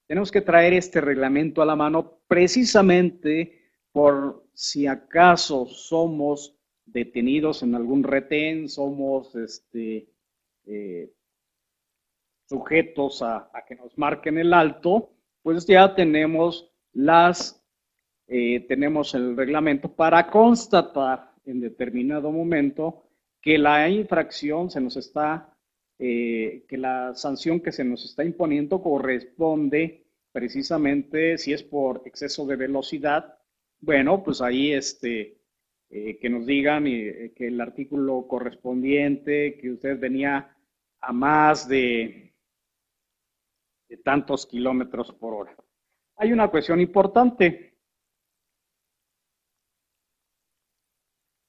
[0.08, 7.76] Tenemos que traer este reglamento a la mano precisamente por si acaso somos detenidos en
[7.76, 10.10] algún retén, somos este,
[10.66, 11.14] eh,
[12.48, 15.12] sujetos a, que nos marquen el alto,
[15.44, 17.57] pues ya tenemos las,
[18.28, 23.04] eh, tenemos el reglamento para constatar en determinado momento
[23.42, 25.56] que la infracción se nos está,
[25.98, 30.04] eh, que la sanción que se nos está imponiendo corresponde
[30.34, 33.40] precisamente si es por exceso de velocidad,
[33.80, 35.38] bueno, pues ahí este,
[35.90, 40.56] eh, que nos digan que el artículo correspondiente, que usted venía
[41.00, 42.34] a más de
[44.04, 45.56] tantos kilómetros por hora.
[46.18, 47.67] Hay una cuestión importante.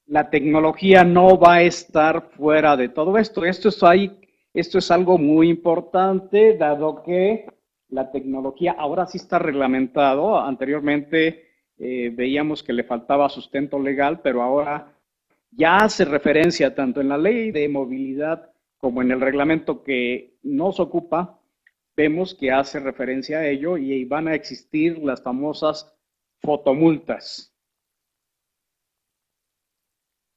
[0.09, 3.45] La tecnología no va a estar fuera de todo esto.
[3.45, 4.21] Esto es, ahí,
[4.53, 7.47] esto es algo muy importante, dado que
[7.91, 10.39] la tecnología ahora sí está reglamentado.
[10.39, 11.45] Anteriormente
[11.79, 14.93] eh, veíamos que le faltaba sustento legal, pero ahora
[15.53, 20.81] ya hace referencia tanto en la ley de movilidad como en el reglamento que nos
[20.81, 21.39] ocupa
[21.99, 25.93] vemos que hace referencia a ello y van a existir las famosas
[26.41, 27.53] fotomultas.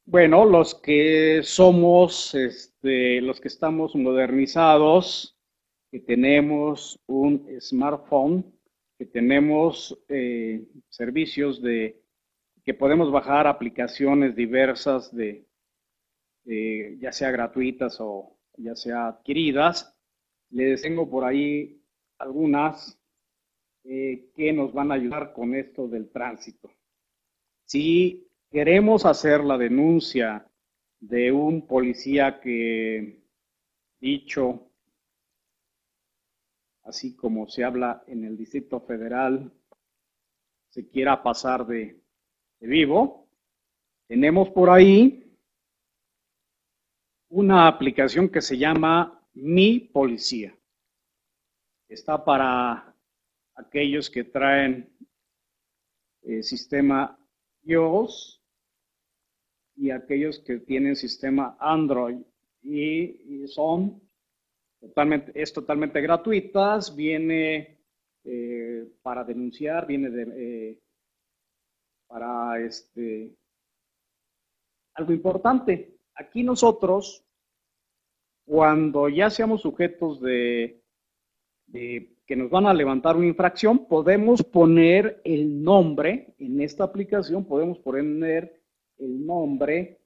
[0.05, 5.37] Bueno, los que somos, este, los que estamos modernizados,
[5.91, 8.43] que tenemos un smartphone,
[8.97, 12.01] que tenemos eh, servicios de
[12.63, 15.47] que podemos bajar aplicaciones diversas de,
[16.45, 19.95] ya sea gratuitas o ya sea adquiridas,
[20.49, 21.79] les tengo por ahí
[22.17, 22.99] algunas
[23.83, 26.71] eh, que nos van a ayudar con esto del tránsito.
[27.65, 30.45] Si queremos hacer la denuncia
[30.99, 33.23] de un policía que,
[33.99, 34.67] dicho
[36.83, 39.49] así como se habla en el Distrito Federal,
[40.67, 42.01] se quiera pasar de,
[42.59, 43.29] vivo,
[44.07, 45.33] tenemos por ahí
[47.29, 50.55] una aplicación que se llama mi policía.
[51.87, 52.93] Está para
[53.55, 54.93] aquellos que traen
[56.23, 57.17] el eh, sistema
[57.63, 58.40] iOS
[59.81, 62.17] y aquellos que tienen sistema Android
[62.61, 63.99] y, son
[64.79, 67.79] totalmente, es totalmente gratuitas, viene
[68.23, 70.79] eh, para denunciar, viene de, eh,
[72.05, 73.35] para este
[74.93, 75.97] algo importante.
[76.13, 77.25] Aquí nosotros
[78.45, 80.79] cuando ya seamos sujetos de,
[81.71, 87.79] que nos van a levantar una infracción, podemos poner el nombre, en esta aplicación podemos
[87.79, 88.60] poner
[89.01, 89.99] el nombre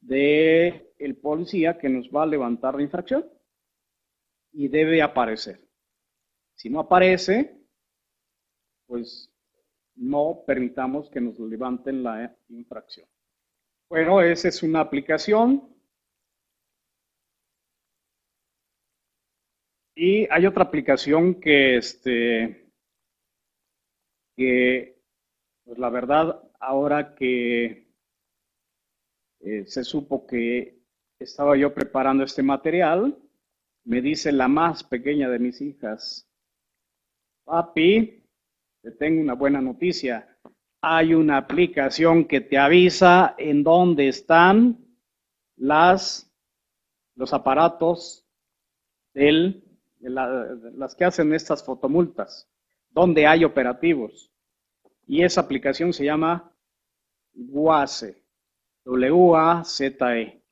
[0.00, 3.26] de el policía que nos va a levantar la infracción
[4.52, 5.60] y debe aparecer.
[6.54, 7.58] Si no aparece,
[8.86, 9.30] pues
[9.96, 13.08] no permitamos que nos levanten la infracción.
[13.88, 15.74] Bueno, esa es una aplicación
[19.96, 22.72] Y hay otra aplicación que, este,
[24.36, 24.98] que
[25.64, 27.83] pues la verdad, ahora que
[29.44, 30.80] eh, se supo que
[31.18, 33.16] estaba yo preparando este material,
[33.84, 36.26] me dice la más pequeña de mis hijas,
[37.44, 38.24] papi,
[38.80, 40.38] te tengo una buena noticia.
[40.80, 44.78] Hay una aplicación que te avisa en dónde están
[45.56, 46.34] las,
[47.14, 48.26] los aparatos
[49.12, 49.62] del
[50.00, 52.48] las que hacen estas fotomultas,
[52.90, 54.30] donde hay operativos.
[55.06, 56.52] Y esa aplicación se llama
[57.34, 58.23] WASE,
[58.84, 60.42] W-A-Z-E.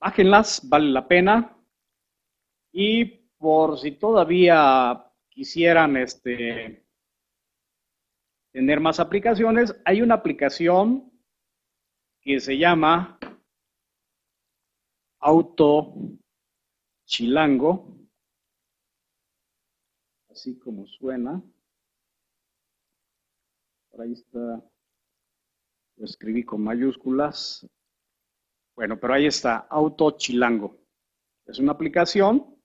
[0.00, 1.56] Bájenlas, vale la pena.
[2.72, 3.04] Y
[3.38, 6.86] por si todavía quisieran este,
[8.52, 11.12] tener más aplicaciones, hay una aplicación
[12.20, 13.18] que se llama
[15.20, 15.94] Auto
[17.06, 17.98] Chilango
[20.38, 21.42] así como suena.
[23.90, 24.62] Por ahí está,
[25.98, 27.68] lo escribí con mayúsculas.
[28.76, 30.78] Bueno, pero ahí está, Auto Chilango.
[31.46, 32.56] Es una aplicación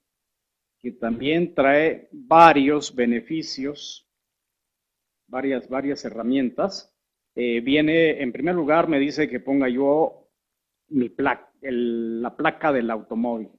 [0.80, 4.08] que también trae varios beneficios,
[5.26, 6.94] varias, varias herramientas.
[7.34, 10.28] Eh, viene, en primer lugar, me dice que ponga yo
[10.88, 13.50] mi placa, la placa del automóvil.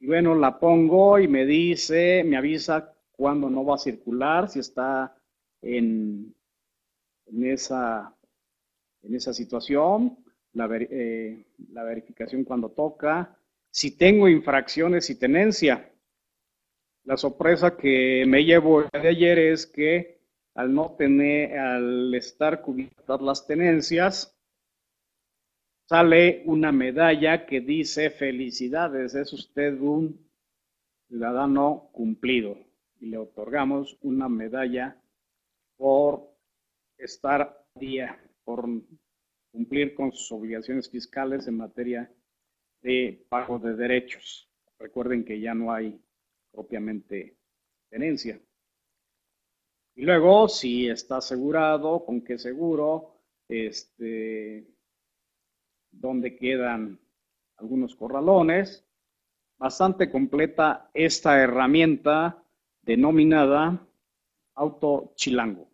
[0.00, 4.58] Y bueno, la pongo y me dice, me avisa cuándo no va a circular, si
[4.58, 5.16] está
[5.62, 6.34] en,
[7.26, 8.13] en, esa,
[9.04, 10.18] en esa situación,
[10.52, 13.38] la, eh, la verificación cuando toca,
[13.70, 15.90] si tengo infracciones y tenencia.
[17.04, 20.20] La sorpresa que me llevo de ayer es que
[20.54, 24.34] al no tener, al estar cubiertas las tenencias,
[25.86, 30.24] sale una medalla que dice felicidades, es usted un
[31.08, 32.56] ciudadano cumplido
[33.00, 34.96] y le otorgamos una medalla
[35.76, 36.30] por
[36.96, 38.66] estar día, por
[39.50, 42.12] cumplir con sus obligaciones fiscales en materia
[42.82, 44.50] de pago de derechos.
[44.78, 46.00] Recuerden que ya no hay
[46.50, 47.36] propiamente
[47.88, 48.40] tenencia.
[49.96, 54.66] Y luego, si está asegurado, con qué seguro, este,
[55.92, 56.98] dónde quedan
[57.56, 58.84] algunos corralones.
[59.56, 62.42] Bastante completa esta herramienta
[62.82, 63.86] denominada
[64.56, 65.73] Auto Chilango.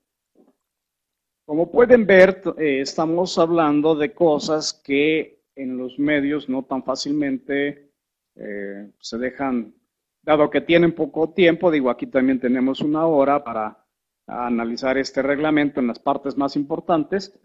[1.51, 7.90] Como pueden ver, eh, estamos hablando de cosas que en los medios no tan fácilmente
[8.36, 9.74] eh, se dejan,
[10.22, 13.84] dado que tienen poco tiempo, digo, aquí también tenemos una hora para
[14.28, 17.36] analizar este reglamento en las partes más importantes,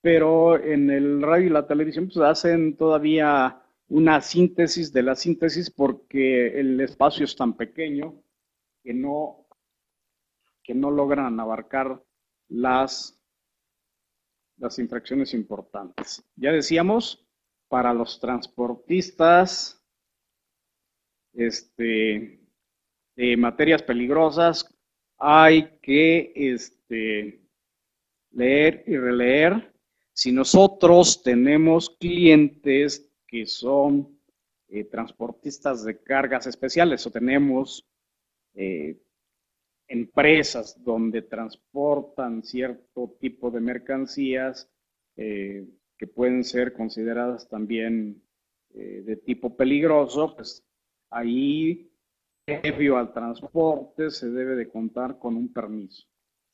[0.00, 5.70] pero en el radio y la televisión pues hacen todavía una síntesis de la síntesis
[5.70, 8.24] porque el espacio es tan pequeño
[8.82, 9.46] que no,
[10.64, 12.02] que no logran abarcar
[12.48, 13.21] las,
[14.62, 16.24] las infracciones importantes.
[16.36, 17.26] Ya decíamos,
[17.68, 19.82] para los transportistas
[21.32, 22.40] este,
[23.16, 24.72] de materias peligrosas
[25.18, 27.40] hay que este,
[28.30, 29.74] leer y releer.
[30.12, 34.16] Si nosotros tenemos clientes que son
[34.68, 37.84] eh, transportistas de cargas especiales o tenemos
[38.54, 39.00] eh,
[39.92, 44.70] empresas donde transportan cierto tipo de mercancías
[45.16, 45.68] eh,
[45.98, 48.22] que pueden ser consideradas también
[48.74, 50.64] de tipo peligroso, pues
[51.10, 51.92] ahí
[52.44, 56.06] previo al transporte se debe de contar con un permiso.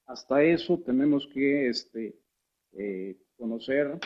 [0.07, 2.18] Hasta eso tenemos que este,
[2.72, 3.99] eh, conocer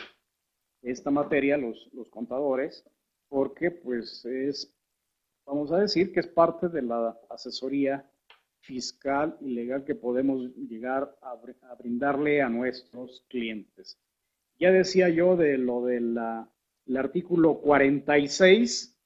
[0.81, 2.85] esta materia, los, los contadores,
[3.29, 4.73] porque pues es,
[5.45, 8.09] vamos a decir que es parte de la asesoría
[8.63, 13.99] fiscal y legal que podemos llegar a, brindarle a nuestros clientes.
[14.57, 16.17] Ya decía yo de lo del
[16.97, 18.97] artículo 46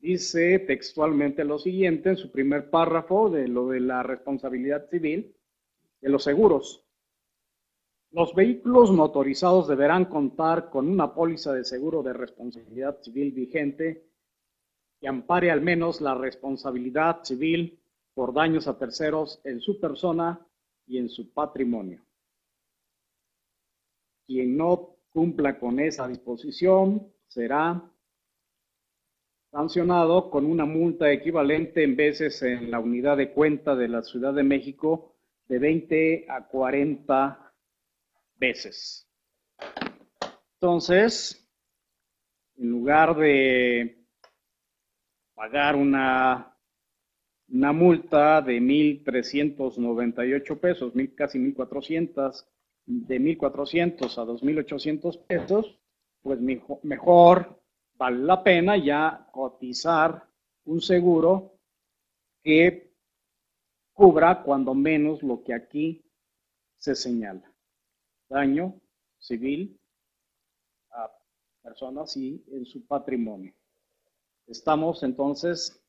[0.00, 5.34] dice textualmente lo siguiente en su primer párrafo de lo de la responsabilidad civil
[6.00, 6.84] de los seguros.
[8.10, 14.04] Los vehículos motorizados deberán contar con una póliza de seguro de responsabilidad civil vigente
[15.00, 17.78] que ampare al menos la responsabilidad civil
[18.18, 20.44] por daños a terceros en su persona
[20.88, 22.04] y en su patrimonio.
[24.26, 27.80] Quien no cumpla con esa disposición será
[29.52, 34.34] sancionado con una multa equivalente en veces en la unidad de cuenta de la Ciudad
[34.34, 35.14] de México
[35.46, 37.54] de 20 a 40
[38.34, 39.08] veces.
[40.54, 41.48] Entonces,
[42.56, 44.04] en lugar de
[45.36, 46.57] pagar una,
[47.50, 52.46] una multa de 1.398 pesos, mil, casi 1.400,
[52.86, 55.78] de 1.400 a 2.800 pesos,
[56.22, 56.40] pues
[56.82, 57.60] mejor
[57.94, 60.28] vale la pena ya cotizar
[60.64, 61.58] un seguro
[62.42, 62.92] que
[63.92, 66.04] cubra cuando menos lo que aquí
[66.76, 67.52] se señala.
[68.28, 68.80] Daño
[69.18, 69.80] civil
[70.90, 71.10] a
[71.62, 73.52] personas y en su patrimonio.
[74.46, 75.82] Estamos entonces,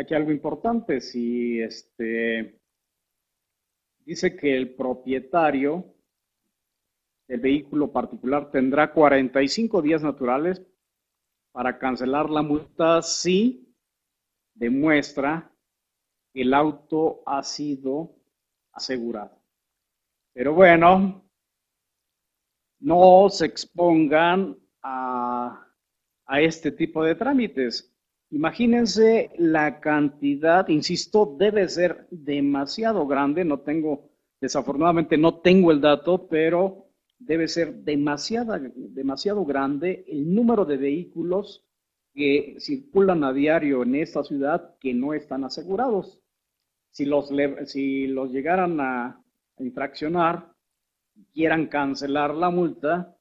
[0.00, 2.60] aquí algo importante, si este
[4.04, 5.94] dice que el propietario
[7.28, 10.60] el vehículo particular tendrá 45 días naturales
[11.52, 13.72] para cancelar la multa si
[14.54, 15.52] demuestra
[16.32, 18.16] que el auto ha sido
[18.72, 19.40] asegurado.
[20.32, 21.24] Pero bueno,
[22.80, 25.68] no se expongan a,
[26.26, 27.89] a este tipo de trámites.
[28.30, 33.44] Imagínense la cantidad, insisto, debe ser demasiado grande.
[33.44, 34.10] No tengo,
[34.40, 36.86] desafortunadamente no tengo el dato, pero
[37.18, 41.66] debe ser demasiado, demasiado grande el número de vehículos
[42.14, 46.20] que circulan a diario en esta ciudad que no están asegurados.
[46.90, 47.32] Si los,
[47.66, 49.24] si los llegaran a
[49.58, 50.52] infraccionar,
[51.32, 53.16] quieran cancelar la multa,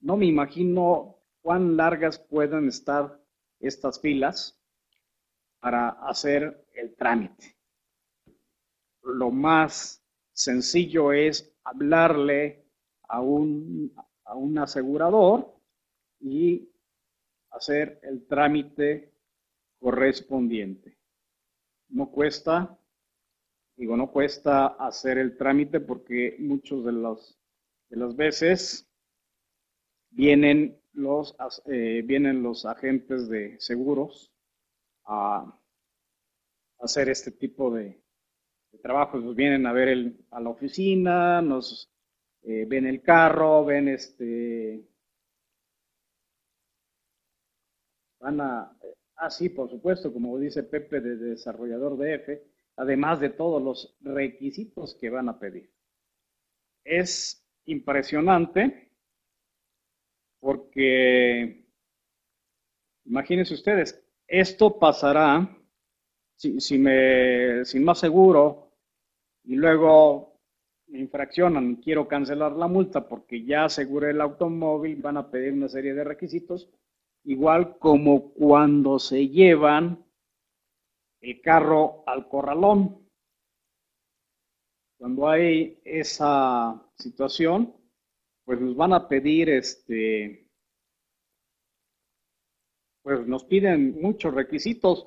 [0.00, 3.23] no me imagino cuán largas pueden estar
[3.66, 4.60] estas filas
[5.60, 7.56] para hacer el trámite.
[9.02, 10.02] Lo más
[10.32, 12.64] sencillo es hablarle
[13.08, 13.94] a un,
[14.24, 15.54] a un asegurador
[16.20, 16.68] y
[17.50, 19.12] hacer el trámite
[19.78, 20.98] correspondiente.
[21.88, 22.78] No cuesta,
[23.76, 26.92] digo, no cuesta hacer el trámite porque muchos de
[27.90, 28.90] de las veces
[30.10, 31.36] vienen los,
[31.66, 34.32] eh, vienen los agentes de seguros
[35.04, 35.58] a
[36.78, 38.02] hacer este tipo de,
[38.82, 39.34] trabajos.
[39.34, 41.90] Vienen a ver a la oficina, nos
[42.42, 44.88] eh, ven el carro, ven este...
[48.20, 48.76] Van a...
[49.16, 52.42] Ah, por supuesto, como dice Pepe de desarrollador de F,
[52.76, 55.72] además de todos los requisitos que van a pedir.
[56.84, 58.93] Es impresionante
[60.44, 61.64] porque,
[63.06, 65.56] imagínense ustedes, esto pasará,
[66.36, 68.70] si, me, sin más seguro,
[69.44, 70.38] y luego
[70.88, 75.70] me infraccionan, quiero cancelar la multa porque ya aseguré el automóvil, van a pedir una
[75.70, 76.68] serie de requisitos,
[77.24, 80.04] igual como cuando se llevan
[81.22, 83.08] el carro al corralón.
[84.98, 87.74] Cuando hay esa situación,
[88.44, 90.48] pues nos van a pedir este,
[93.02, 95.06] pues nos piden muchos requisitos.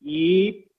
[0.00, 0.70] Y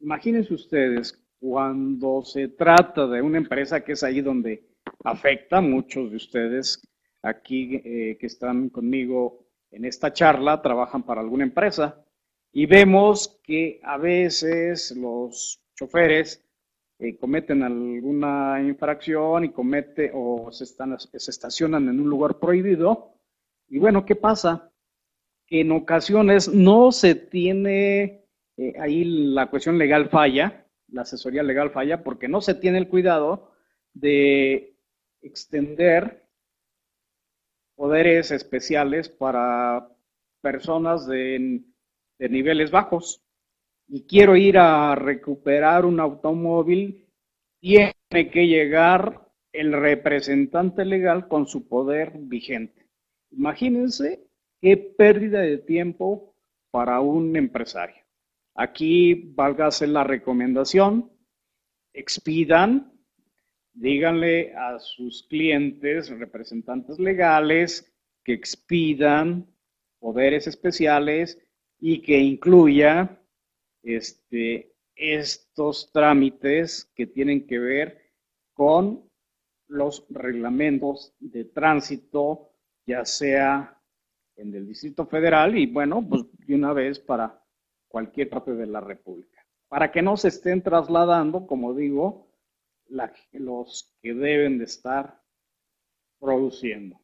[0.00, 4.64] imagínense ustedes, cuando se trata de una empresa que es ahí donde
[5.04, 6.82] afecta a muchos de ustedes
[7.22, 12.04] aquí eh, que están conmigo en esta charla, trabajan para alguna empresa
[12.52, 16.45] y vemos que a veces los choferes
[16.98, 23.14] eh, cometen alguna infracción y comete o se, están, se estacionan en un lugar prohibido.
[23.68, 24.72] Y bueno, ¿qué pasa?
[25.46, 28.24] Que en ocasiones no se tiene,
[28.56, 32.88] eh, ahí la cuestión legal falla, la asesoría legal falla, porque no se tiene el
[32.88, 33.52] cuidado
[33.92, 34.76] de
[35.22, 36.28] extender
[37.74, 39.88] poderes especiales para
[40.40, 41.62] personas de
[42.18, 43.22] de niveles bajos
[43.88, 47.06] y quiero ir a recuperar un automóvil,
[47.60, 52.86] tiene que llegar el representante legal con su poder vigente.
[53.30, 54.26] Imagínense
[54.60, 56.34] qué pérdida de tiempo
[56.70, 58.02] para un empresario.
[58.54, 61.10] Aquí válgase la recomendación,
[61.92, 62.92] expidan,
[63.72, 67.92] díganle a sus clientes, representantes legales,
[68.24, 69.46] que expidan
[69.98, 71.38] poderes especiales
[71.78, 73.20] y que incluya
[73.86, 78.02] este, estos trámites que tienen que ver
[78.52, 79.08] con
[79.68, 82.50] los reglamentos de tránsito,
[82.86, 83.80] ya sea
[84.36, 87.42] en el Distrito Federal y bueno, pues de una vez para
[87.88, 89.46] cualquier parte de la República.
[89.68, 92.28] Para que no se estén trasladando, como digo,
[92.88, 95.20] los que deben de estar
[96.18, 97.00] produciendo.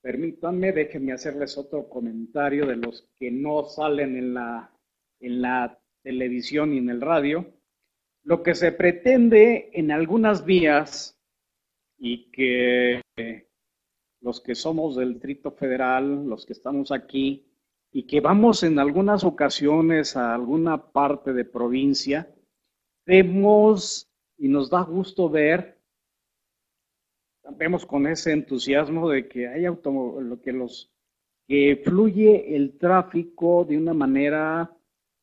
[0.00, 4.72] Permítanme, déjenme hacerles otro comentario de los que no salen en la,
[5.20, 7.46] en la televisión y en el radio.
[8.22, 11.18] Lo que se pretende en algunas vías
[11.98, 13.02] y que
[14.20, 17.46] los que somos del Distrito Federal, los que estamos aquí
[17.90, 22.32] y que vamos en algunas ocasiones a alguna parte de provincia,
[23.06, 25.77] vemos y nos da gusto ver
[27.56, 30.90] vemos con ese entusiasmo de que hay lo que los
[31.46, 34.70] que fluye el tráfico de una manera,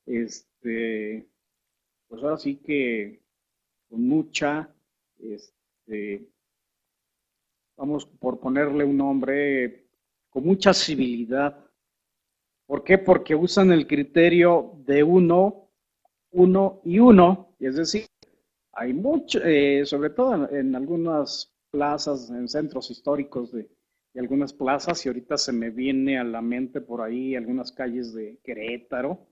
[0.08, 1.30] este,
[2.08, 3.22] pues ahora sí que
[3.88, 4.74] con mucha,
[5.20, 6.28] este,
[7.78, 9.86] vamos por ponerle un nombre,
[10.32, 11.64] con mucha civilidad.
[12.66, 12.98] ¿Por qué?
[12.98, 15.70] Porque usan el criterio de uno,
[16.32, 18.08] uno y uno, es decir,
[18.72, 23.70] hay mucho, eh, sobre todo en algunas plazas, en centros históricos de,
[24.18, 28.40] algunas plazas y ahorita se me viene a la mente por ahí algunas calles de
[28.46, 29.28] Querétaro.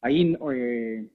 [0.00, 1.10] Ahí, eh,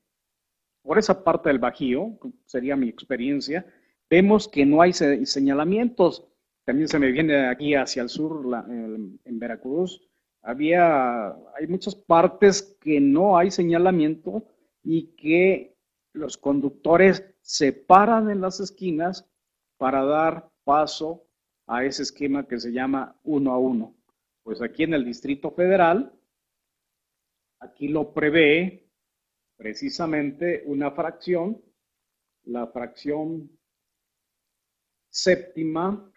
[0.81, 3.65] por esa parte del Bajío, sería mi experiencia,
[4.09, 6.27] vemos que no hay señalamientos.
[6.65, 10.01] También se me viene aquí hacia el sur, en Veracruz,
[10.41, 14.45] había, hay muchas partes que no hay señalamiento
[14.83, 15.77] y que
[16.11, 19.29] los conductores se paran en las esquinas
[19.77, 21.27] para dar paso
[21.67, 23.95] a ese esquema que se llama uno a uno.
[24.43, 26.13] Pues aquí en el Distrito Federal,
[27.59, 28.89] aquí lo prevé
[29.55, 31.61] precisamente una fracción,
[32.43, 33.49] la fracción
[35.09, 36.11] séptima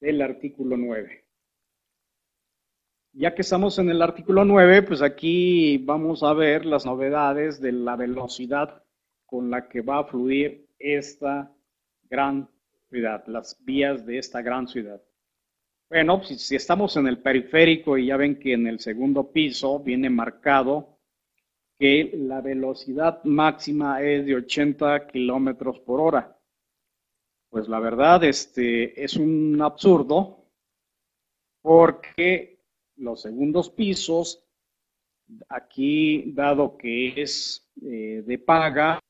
[0.00, 1.24] del artículo 9.
[3.12, 7.72] Ya que estamos en el artículo 9, pues aquí vamos a ver las novedades de
[7.72, 8.82] la velocidad
[9.26, 11.54] con la que va a fluir esta
[12.04, 12.48] gran
[13.00, 15.02] las vías de esta gran ciudad.
[15.88, 19.80] Bueno, si, si estamos en el periférico y ya ven que en el segundo piso
[19.80, 20.98] viene marcado
[21.78, 26.38] que la velocidad máxima es de 80 kilómetros por hora.
[27.50, 30.44] Pues la verdad, este es un absurdo
[31.62, 32.60] porque
[32.96, 34.44] los segundos pisos,
[35.48, 39.00] aquí dado que es eh, de paga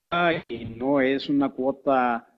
[0.48, 2.33] y no es una cuota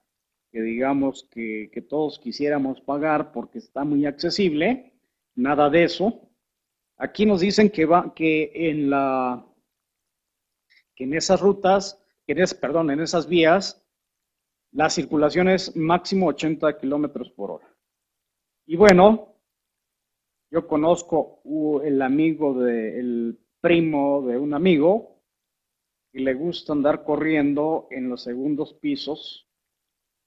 [0.57, 4.95] que digamos que, todos quisiéramos pagar porque está muy accesible,
[5.35, 6.31] nada de eso.
[6.97, 9.47] Aquí nos dicen que va, que en la,
[10.95, 13.87] que en esas rutas, en perdón, en esas vías,
[14.73, 17.77] la circulación es máximo 80 kilómetros por hora.
[18.65, 19.35] Y bueno,
[20.51, 21.43] yo conozco
[21.85, 25.21] el amigo de, el primo de un amigo
[26.15, 29.46] y le gusta andar corriendo en los segundos pisos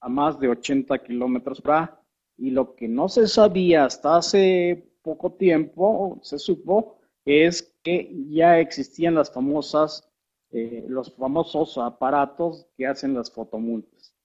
[0.01, 2.01] a más de 80 kilómetros por hora.
[2.37, 8.59] Y lo que no se sabía hasta hace poco tiempo se supo es que ya
[8.59, 10.09] existían las famosas,
[10.51, 14.15] eh, los famosos aparatos que hacen las fotomultas.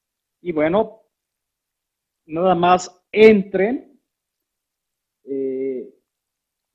[0.41, 1.03] Y bueno,
[2.27, 4.01] nada más entren,
[5.25, 5.93] eh,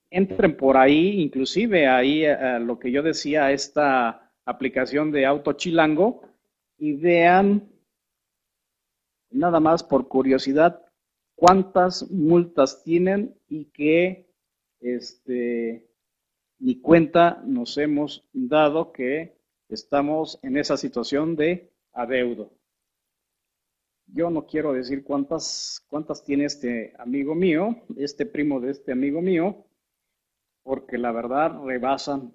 [0.09, 6.21] entren por ahí, inclusive ahí eh, lo que yo decía, esta aplicación de Auto Chilango,
[6.77, 7.69] y vean,
[9.31, 10.83] nada más por curiosidad,
[11.35, 14.29] cuántas multas tienen y que
[14.81, 15.89] este,
[16.59, 19.37] ni cuenta nos hemos dado que
[19.69, 22.51] estamos en esa situación de adeudo.
[24.07, 29.21] Yo no quiero decir cuántas, cuántas tiene este amigo mío, este primo de este amigo
[29.21, 29.65] mío,
[30.63, 32.33] porque la verdad rebasan,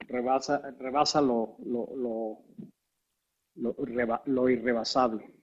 [0.00, 2.40] rebasa, rebasa lo, lo,
[3.56, 3.76] lo,
[4.24, 5.37] lo irrebasable.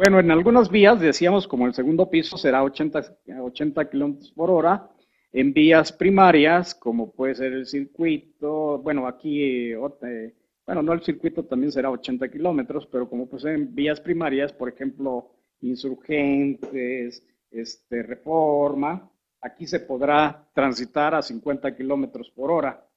[0.00, 4.90] Bueno, en algunas vías decíamos como el segundo piso será 80, 80 kilómetros por hora.
[5.30, 10.34] En vías primarias, como puede ser el circuito, bueno, aquí, eh,
[10.64, 14.54] bueno, no el circuito también será 80 kilómetros, pero como puede ser en vías primarias,
[14.54, 19.06] por ejemplo, insurgentes, este, reforma,
[19.42, 22.88] aquí se podrá transitar a 50 kilómetros por hora.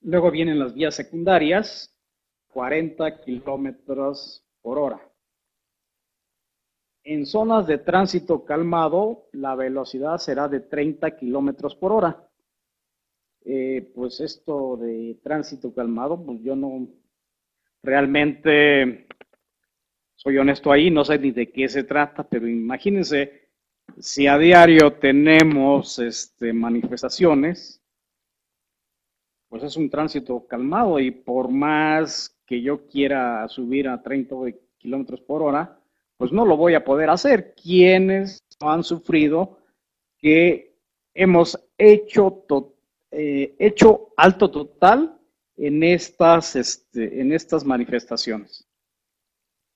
[0.00, 1.96] Luego vienen las vías secundarias,
[2.48, 5.11] 40 kilómetros por hora.
[7.04, 12.28] En zonas de tránsito calmado, la velocidad será de 30 kilómetros por hora.
[13.44, 16.86] Eh, pues esto de tránsito calmado, pues yo no
[17.82, 19.08] realmente
[20.14, 23.50] soy honesto ahí, no sé ni de qué se trata, pero imagínense
[23.98, 27.82] si a diario tenemos este, manifestaciones,
[29.48, 34.36] pues es un tránsito calmado y por más que yo quiera subir a 30
[34.78, 35.81] kilómetros por hora,
[36.22, 37.52] pues no lo voy a poder hacer.
[37.60, 39.58] Quienes han sufrido
[40.18, 40.76] que
[41.14, 42.44] hemos hecho,
[43.10, 43.74] eh,
[44.16, 45.18] alto total
[45.56, 48.68] en estas, este, en estas manifestaciones.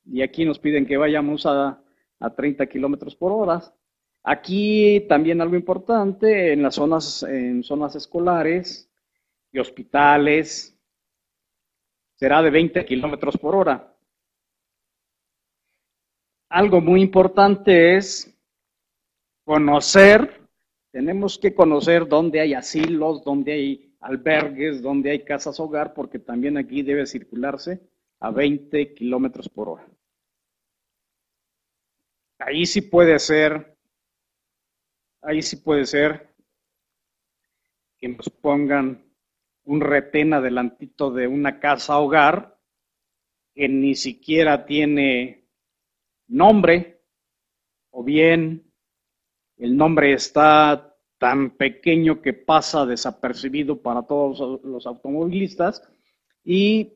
[0.04, 1.82] Y aquí nos piden que vayamos a,
[2.20, 3.60] a 30 kilómetros por hora.
[4.22, 8.88] Aquí también algo importante, en las zonas, en zonas escolares
[9.50, 10.78] y hospitales,
[12.14, 13.95] será de 20 kilómetros por hora
[16.56, 18.34] algo muy importante es
[19.44, 20.48] conocer,
[20.90, 26.56] tenemos que conocer dónde hay asilos, dónde hay albergues, dónde hay casas hogar, porque también
[26.56, 27.82] aquí debe circularse
[28.20, 29.86] a 20 kilómetros por hora.
[32.38, 33.76] Ahí sí puede ser,
[35.20, 36.34] ahí sí puede ser
[37.98, 39.04] que nos pongan
[39.64, 42.58] un retén adelantito de una casa hogar
[43.54, 45.45] que ni siquiera tiene
[46.28, 47.00] nombre,
[47.90, 48.70] o bien
[49.56, 55.82] el nombre está tan pequeño que pasa desapercibido para todos los automovilistas
[56.44, 56.92] y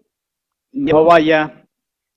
[0.72, 1.66] no vaya,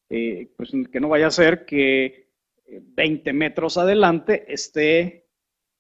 [0.10, 2.24] eh, pues que no vaya a ser que
[2.68, 5.28] 20 metros adelante esté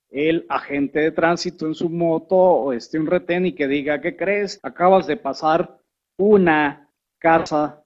[0.09, 4.15] el agente de tránsito en su moto o esté un retén y que diga, ¿qué
[4.15, 4.59] crees?
[4.61, 5.79] Acabas de pasar
[6.17, 7.83] una casa,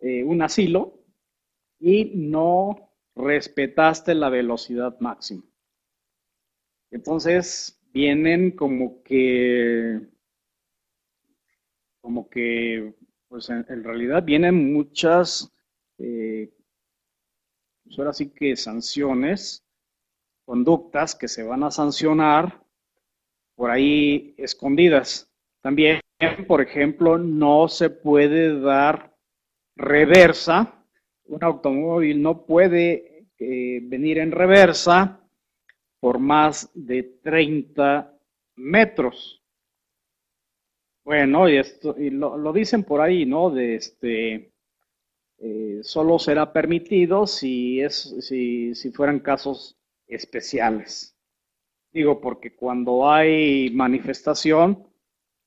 [0.00, 0.98] eh, un asilo,
[1.78, 5.42] y no respetaste la velocidad máxima.
[6.90, 10.00] Entonces vienen como que,
[12.00, 12.94] como que,
[13.28, 15.52] pues en, realidad vienen muchas,
[15.98, 16.52] eh,
[17.84, 19.64] pues que sanciones,
[20.44, 22.62] conductas que se van a sancionar
[23.56, 25.32] por ahí escondidas.
[25.62, 26.00] También,
[26.46, 29.16] por ejemplo, no se puede dar
[29.74, 30.75] reversa
[31.28, 35.20] un automóvil no puede eh, venir en reversa
[36.00, 38.12] por más de 30
[38.56, 39.42] metros.
[41.04, 43.50] Bueno, y esto y lo, dicen por ahí, ¿no?
[43.50, 44.52] De este,
[45.38, 51.16] eh, solo será permitido si, es, si, si fueran casos especiales.
[51.92, 54.86] Digo, porque cuando hay manifestación,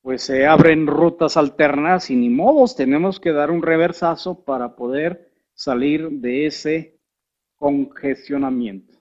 [0.02, 5.29] pues se abren rutas alternas y ni modos, tenemos que dar un reversazo para poder
[5.60, 6.97] salir de ese
[7.57, 8.97] congestionamiento.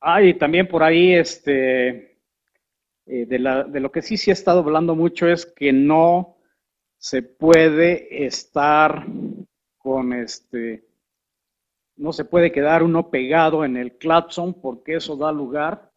[0.00, 2.18] Ah, y también por ahí, este,
[3.06, 6.38] eh, de, de lo que sí se ha estado hablando mucho es que no
[6.98, 9.06] se puede estar
[9.78, 10.84] con este,
[11.94, 15.92] no se puede quedar uno pegado en el claxon porque eso da lugar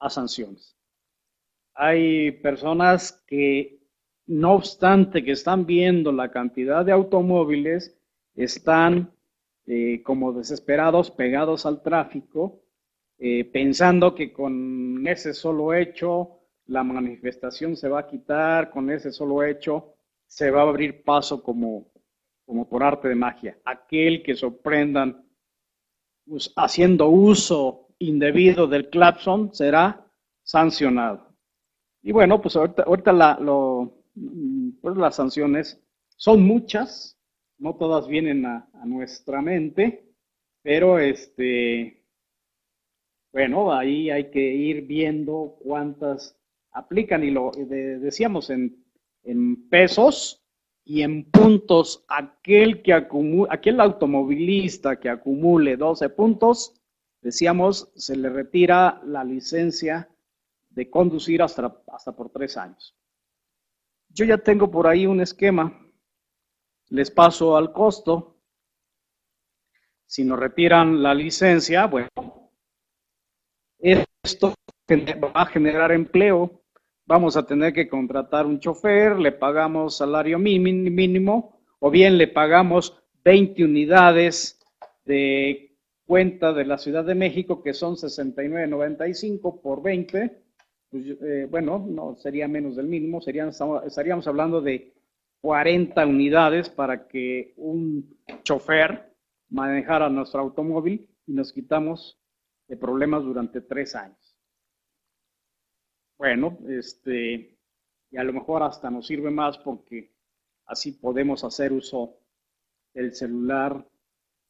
[0.00, 0.76] a sanciones.
[1.74, 3.77] Hay personas que,
[4.28, 7.96] no obstante que están viendo la cantidad de automóviles,
[8.36, 9.10] están
[9.66, 12.60] eh, como desesperados, pegados al tráfico,
[13.18, 19.10] eh, pensando que con ese solo hecho la manifestación se va a quitar, con ese
[19.10, 19.94] solo hecho
[20.26, 21.90] se va a abrir paso como,
[22.44, 23.58] como por arte de magia.
[23.64, 25.24] Aquel que sorprendan
[26.56, 30.06] haciendo uso indebido del clapson será
[30.42, 31.28] sancionado.
[32.02, 33.38] Y bueno, pues ahorita, la,
[34.80, 35.80] pues las sanciones
[36.16, 37.18] son muchas,
[37.58, 40.04] no todas vienen a, nuestra mente,
[40.62, 42.04] pero este,
[43.32, 46.38] bueno, ahí hay que ir viendo cuántas
[46.72, 48.84] aplican y lo decíamos en,
[49.24, 50.42] en pesos,
[50.88, 56.80] y en puntos aquel que acumule, aquel automovilista que acumule 12 puntos,
[57.20, 60.08] decíamos, se le retira la licencia
[60.70, 62.96] de conducir hasta, hasta por tres años.
[64.10, 65.86] Yo ya tengo por ahí un esquema,
[66.88, 68.40] les paso al costo.
[70.06, 72.08] Si nos retiran la licencia, bueno,
[73.78, 74.54] esto
[74.90, 76.62] va a generar empleo.
[77.06, 83.02] Vamos a tener que contratar un chofer, le pagamos salario mínimo o bien le pagamos
[83.24, 84.60] 20 unidades
[85.04, 90.42] de cuenta de la Ciudad de México, que son 69.95 por 20,
[90.90, 93.50] pues, eh, bueno, no sería menos del mínimo, serían,
[93.84, 94.94] estaríamos hablando de
[95.40, 99.14] 40 unidades para que un chofer
[99.50, 102.20] manejara nuestro automóvil y nos quitamos
[102.66, 104.28] de problemas durante tres años
[106.18, 107.56] bueno, este,
[108.10, 110.12] y a lo mejor hasta nos sirve más porque
[110.66, 112.18] así podemos hacer uso
[112.92, 113.88] del celular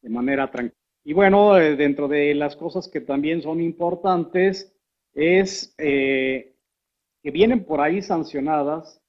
[0.00, 0.74] de manera tranquila.
[1.04, 4.74] Y bueno, eh, dentro de las cosas que también son importantes
[5.18, 6.54] es eh,
[7.20, 9.02] que vienen por ahí sancionadas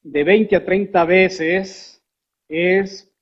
[0.00, 2.00] de 20 a 30 veces
[2.48, 3.12] es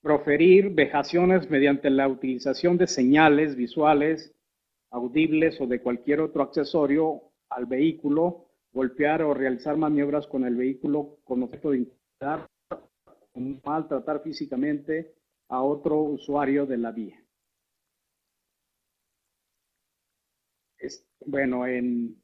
[0.00, 4.32] proferir vejaciones mediante la utilización de señales visuales
[4.92, 11.18] audibles o de cualquier otro accesorio al vehículo, golpear o realizar maniobras con el vehículo
[11.24, 12.46] con objeto de intentar
[13.64, 15.12] maltratar físicamente
[15.48, 17.23] a otro usuario de la vía.
[21.26, 22.16] Bueno, en,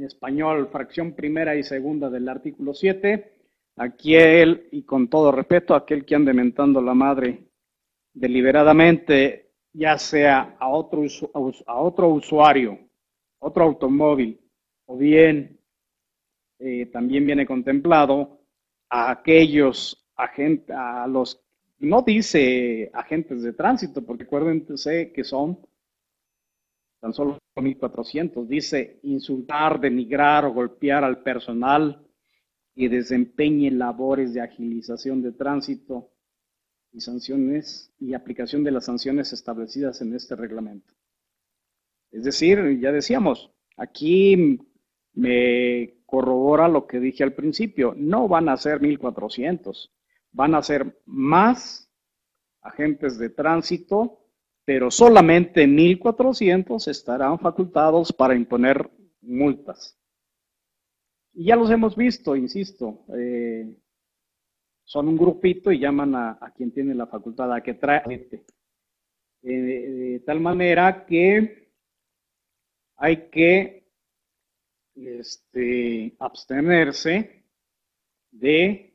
[0.00, 3.32] español, fracción primera y segunda del artículo 7,
[3.76, 7.44] aquel, y con todo respeto, aquel que ande mentando la madre
[8.14, 11.02] deliberadamente ya sea a otro,
[11.66, 12.78] a otro usuario,
[13.38, 14.40] otro automóvil,
[14.86, 15.58] o bien
[16.58, 18.40] eh, también viene contemplado
[18.88, 21.42] a aquellos agentes, a los,
[21.78, 25.58] no dice agentes de tránsito, porque acuérdense que son
[27.00, 32.06] tan solo 1.400, dice insultar, denigrar o golpear al personal
[32.74, 36.10] que desempeñe labores de agilización de tránsito
[36.92, 40.94] y sanciones y aplicación de las sanciones establecidas en este reglamento.
[42.10, 44.58] Es decir, ya decíamos, aquí
[45.14, 49.92] me corrobora lo que dije al principio, no van a ser 1400,
[50.32, 51.90] van a ser más
[52.60, 54.21] agentes de tránsito,
[54.64, 58.90] pero solamente 1400 estarán facultados para imponer
[59.20, 59.98] multas.
[61.34, 63.76] Y ya los hemos visto, insisto, eh,
[64.84, 68.02] son un grupito y llaman a, quien tiene la facultad a que trae
[69.42, 71.70] eh, de tal manera que
[72.96, 73.88] hay que
[74.94, 77.44] este, abstenerse
[78.30, 78.94] de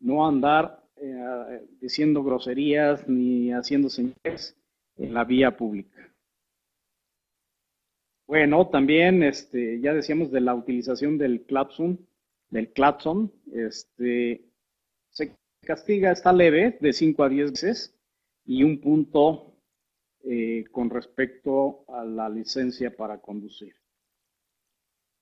[0.00, 4.56] no andar eh, diciendo groserías ni haciendo señales
[4.96, 6.12] en la vía pública.
[8.26, 12.06] Bueno, también este, ya decíamos de la utilización del clapson,
[12.50, 14.44] del clapson, este,
[15.10, 17.98] se castiga, está leve, de 5 a 10 veces,
[18.44, 19.54] y un punto
[20.24, 23.74] eh, con respecto a la licencia para conducir.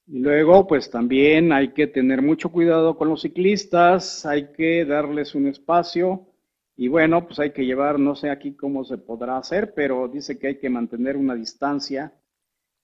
[0.09, 5.35] Y luego, pues también hay que tener mucho cuidado con los ciclistas, hay que darles
[5.35, 6.29] un espacio
[6.77, 10.39] Y bueno, pues hay que llevar, no sé aquí cómo se podrá hacer, pero dice
[10.39, 12.13] que hay que mantener una distancia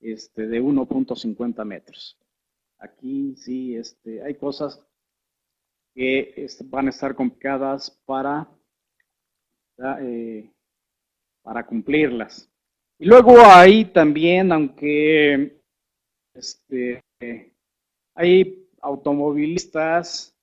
[0.01, 2.19] este, de 1.50 metros.
[2.79, 4.81] Aquí sí, este, hay cosas
[5.95, 8.49] que este, van a estar complicadas para,
[10.01, 10.51] eh,
[11.43, 12.51] para cumplirlas.
[12.99, 15.61] Y luego hay también, aunque
[16.35, 17.03] este,
[18.15, 20.37] hay automovilistas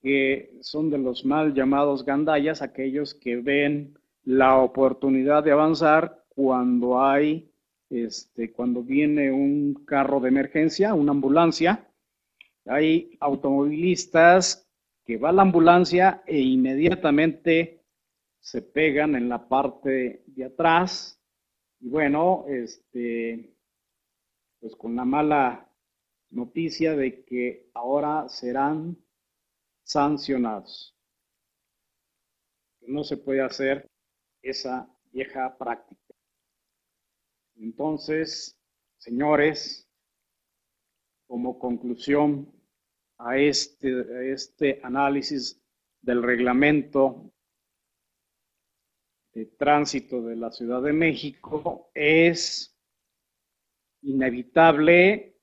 [0.00, 7.02] que son de los mal llamados gandayas, aquellos que ven la oportunidad de avanzar cuando
[7.02, 7.50] hay,
[7.90, 11.88] este, cuando viene un carro de emergencia, una ambulancia.
[12.66, 14.68] Hay automovilistas
[15.04, 17.82] que va a la ambulancia e inmediatamente
[18.40, 21.20] se pegan en la parte de atrás.
[21.80, 23.54] Y bueno, este,
[24.60, 25.67] pues con la mala
[26.30, 28.96] noticia de que ahora serán
[29.84, 30.94] sancionados.
[32.80, 33.86] No se puede hacer
[34.42, 36.14] esa vieja práctica.
[37.56, 38.58] Entonces,
[38.98, 39.88] señores,
[41.26, 42.50] como conclusión
[43.18, 45.60] a este, a este análisis
[46.00, 47.32] del reglamento
[49.34, 52.76] de tránsito de la Ciudad de México, es
[54.02, 55.37] inevitable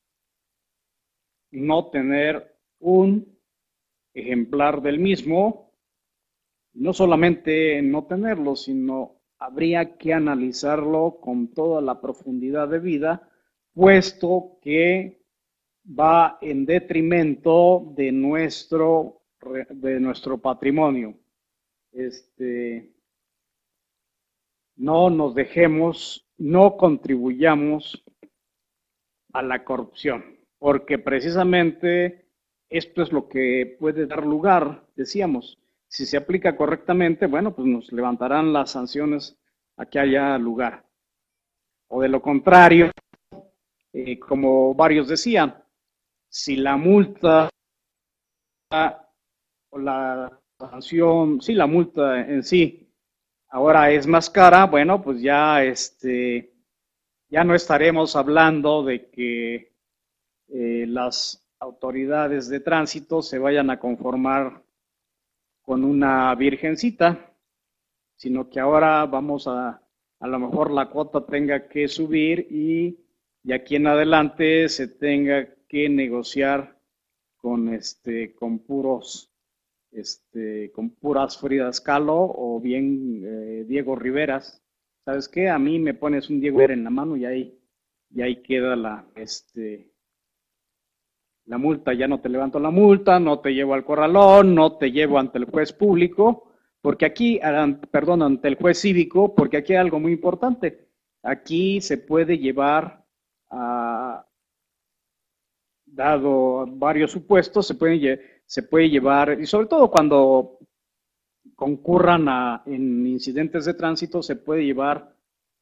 [1.56, 3.38] no tener un
[4.14, 5.72] ejemplar del mismo,
[6.74, 13.30] no solamente no tenerlo, sino habría que analizarlo con toda la profundidad de vida,
[13.74, 15.22] puesto que
[15.88, 19.22] va en detrimento de nuestro,
[19.70, 21.16] de nuestro patrimonio.
[21.92, 22.94] Este,
[24.76, 28.04] no nos dejemos, no contribuyamos
[29.34, 32.30] a la corrupción, porque precisamente
[32.70, 37.92] esto es lo que puede dar lugar, decíamos, si se aplica correctamente, bueno, pues nos
[37.92, 39.38] levantarán las sanciones
[39.78, 40.86] a que haya lugar.
[41.88, 42.92] O de lo contrario,
[43.94, 45.64] eh, como varios decían,
[46.28, 47.50] si la multa
[49.70, 52.86] o la sanción, si la multa en sí
[53.50, 56.54] ahora es más cara, bueno, pues ya este
[57.30, 59.75] ya no estaremos hablando de que
[60.48, 64.64] eh, las autoridades de tránsito se vayan a conformar
[65.62, 67.34] con una virgencita,
[68.16, 69.82] sino que ahora vamos a,
[70.20, 73.00] a lo mejor la cuota tenga que subir y
[73.44, 76.80] de aquí en adelante se tenga que negociar
[77.38, 79.32] con este, con puros,
[79.92, 84.64] este, con puras Fridas Kahlo o bien eh, Diego Riveras.
[85.04, 85.50] ¿Sabes qué?
[85.50, 87.60] A mí me pones un Diego en la mano y ahí,
[88.10, 89.92] y ahí queda la, este,
[91.48, 94.92] la multa, ya no te levanto la multa, no te llevo al corralón, no te
[94.92, 97.40] llevo ante el juez público, porque aquí,
[97.92, 100.90] perdón, ante el juez cívico, porque aquí hay algo muy importante.
[101.24, 103.04] Aquí se puede llevar,
[105.86, 110.58] dado varios supuestos, se puede, se puede llevar, y sobre todo cuando
[111.56, 115.14] concurran a, en incidentes de tránsito, se puede llevar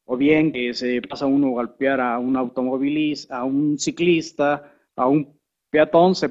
[0.05, 5.07] o bien que se pasa uno a golpear a un automovilista, a un ciclista, a
[5.07, 5.39] un
[5.73, 6.29] peatón se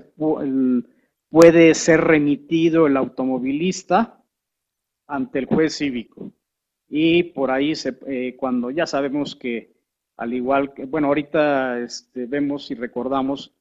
[1.28, 4.22] puede ser remitido el automovilista
[5.08, 6.32] ante el juez cívico.
[6.88, 9.74] Y por ahí, se, eh, cuando ya sabemos que,
[10.16, 13.52] al igual que, bueno, ahorita este, vemos y recordamos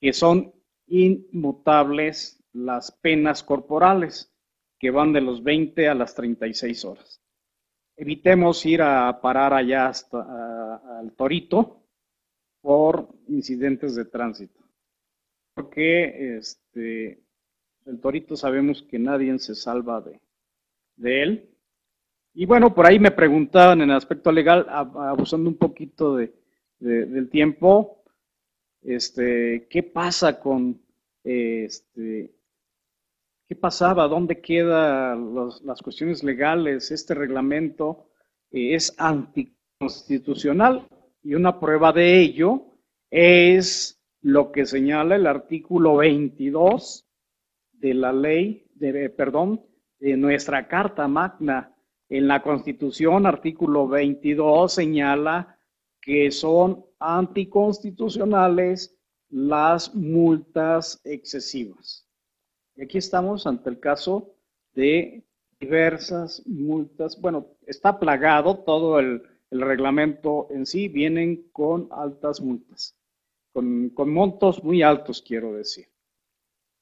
[0.00, 0.52] que son
[0.88, 4.34] inmutables las penas corporales,
[4.76, 7.22] que van de los 20 a las 36 horas.
[7.96, 11.84] Evitemos ir a parar allá hasta al torito
[12.60, 14.61] por incidentes de tránsito
[15.54, 17.22] porque este,
[17.86, 20.20] el torito sabemos que nadie se salva de,
[20.96, 21.48] de él.
[22.34, 26.32] Y bueno, por ahí me preguntaban en el aspecto legal, abusando un poquito de,
[26.78, 28.02] del tiempo,
[28.82, 30.80] este, ¿qué pasa con,
[31.22, 32.34] este,
[33.46, 36.90] qué pasaba, dónde quedan las cuestiones legales?
[36.90, 38.08] Este reglamento
[38.50, 40.88] eh, es anticonstitucional
[41.22, 42.64] y una prueba de ello
[43.10, 47.06] es lo que señala el artículo 22
[47.72, 49.66] de la ley, de, perdón,
[49.98, 51.74] de nuestra Carta Magna.
[52.08, 55.58] En la Constitución, artículo 22 señala
[56.00, 58.96] que son anticonstitucionales
[59.28, 62.06] las multas excesivas.
[62.76, 64.34] Y aquí estamos ante el caso
[64.74, 65.24] de
[65.58, 67.20] diversas multas.
[67.20, 72.96] Bueno, está plagado todo el, el reglamento en sí, vienen con altas multas
[73.52, 75.86] con, montos muy altos, quiero decir.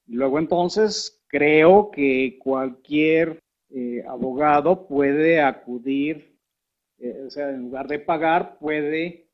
[0.07, 3.41] luego entonces creo que cualquier
[3.71, 6.37] eh, abogado puede acudir,
[6.99, 9.31] eh, o sea, en lugar de pagar, puede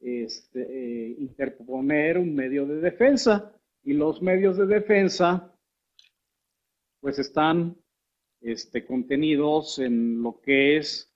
[0.00, 3.52] este, eh, interponer un medio de defensa.
[3.82, 5.52] Y los medios de defensa,
[7.00, 7.76] pues están
[8.40, 11.12] este, contenidos en lo que es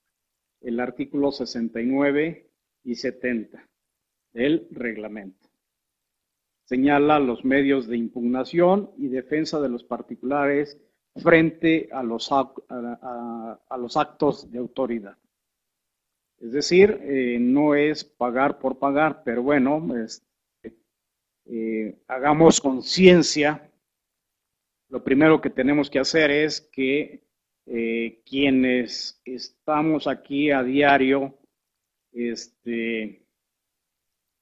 [0.61, 2.49] el artículo 69
[2.83, 3.69] y 70
[4.33, 5.44] del reglamento.
[6.65, 10.79] Señala los medios de impugnación y defensa de los particulares
[11.15, 15.17] frente a los, a, los actos de autoridad.
[16.39, 19.87] Es decir, eh, no es pagar por pagar, pero bueno,
[21.45, 23.71] eh, hagamos conciencia.
[24.89, 27.23] Lo primero que tenemos que hacer es que
[27.67, 31.37] eh, quienes estamos aquí a diario,
[32.11, 33.24] este,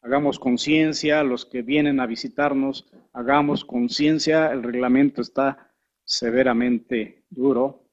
[0.04, 5.72] hagamos conciencia, los que vienen a visitarnos, hagamos conciencia, el reglamento está
[6.04, 7.86] severamente duro.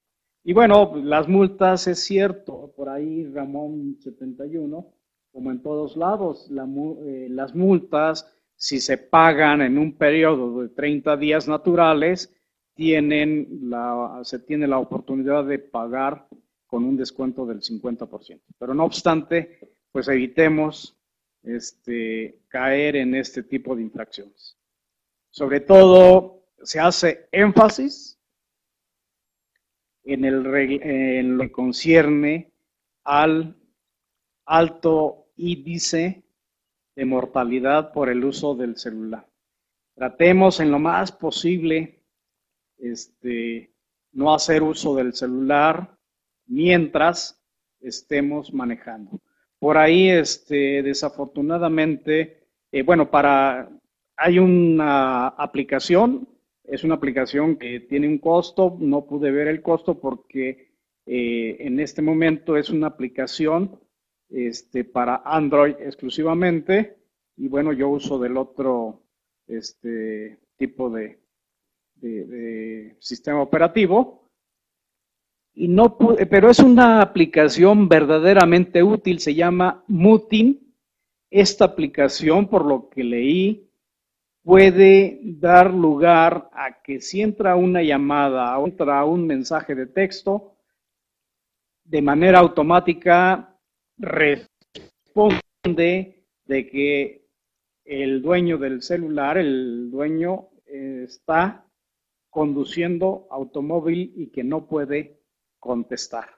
[0.43, 4.93] Y bueno, las multas es cierto, por ahí Ramón 71,
[5.33, 11.17] como en todos lados, eh, las multas, si se pagan en un periodo de 30
[11.17, 12.35] días naturales,
[12.75, 16.27] tienen la, se tiene la oportunidad de pagar
[16.67, 18.41] con un descuento del 50%.
[18.59, 21.00] Pero no obstante, pues evitemos
[21.43, 24.57] este, caer en este tipo de infracciones.
[25.31, 28.19] Sobre todo, se hace énfasis
[30.05, 32.53] en, el, en lo que concierne
[33.05, 33.57] al
[34.45, 36.23] alto índice
[36.97, 39.27] de mortalidad por el uso del celular.
[39.95, 42.03] Tratemos en lo más posible
[42.79, 43.73] este,
[44.13, 45.97] no hacer uso del celular
[46.47, 47.41] mientras
[47.81, 49.21] estemos manejando.
[49.61, 53.71] Por ahí, este, desafortunadamente, eh, bueno, para,
[54.17, 56.27] hay una aplicación,
[56.65, 60.73] es una aplicación que tiene un costo, no pude ver el costo porque
[61.05, 63.79] eh, en este momento es una aplicación
[64.31, 66.97] este, para Android exclusivamente
[67.37, 69.03] y bueno, yo uso del otro
[69.47, 71.21] este, tipo de,
[71.97, 74.30] de sistema operativo
[75.55, 75.97] y no
[76.31, 80.75] pero es una aplicación verdaderamente útil, se llama Mutin.
[81.31, 83.71] Esta aplicación, por lo que leí,
[84.43, 90.57] puede dar lugar a que si entra una llamada o entra un mensaje de texto,
[91.85, 93.57] de manera automática
[93.99, 94.57] responde
[96.47, 97.29] de que
[97.85, 101.67] el dueño del celular, el dueño, está
[102.31, 105.20] conduciendo automóvil y que no puede
[105.61, 106.29] contestar.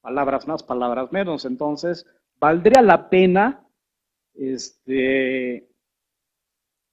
[0.00, 1.44] Palabras más, palabras menos.
[1.44, 2.06] Entonces,
[2.38, 3.66] valdría la pena,
[4.34, 5.68] este,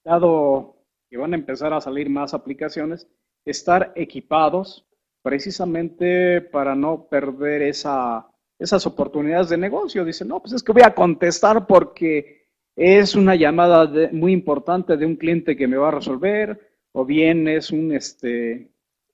[0.04, 0.78] dado
[1.10, 3.08] que van a empezar a salir más aplicaciones,
[3.46, 4.88] estar equipados
[5.22, 8.28] precisamente para no perder esa,
[8.60, 10.06] esas oportunidades de negocio.
[10.06, 15.06] Dicen, no, pues es que voy a contestar porque es una llamada muy importante de
[15.06, 18.70] un cliente que me va a resolver, o bien es un, este,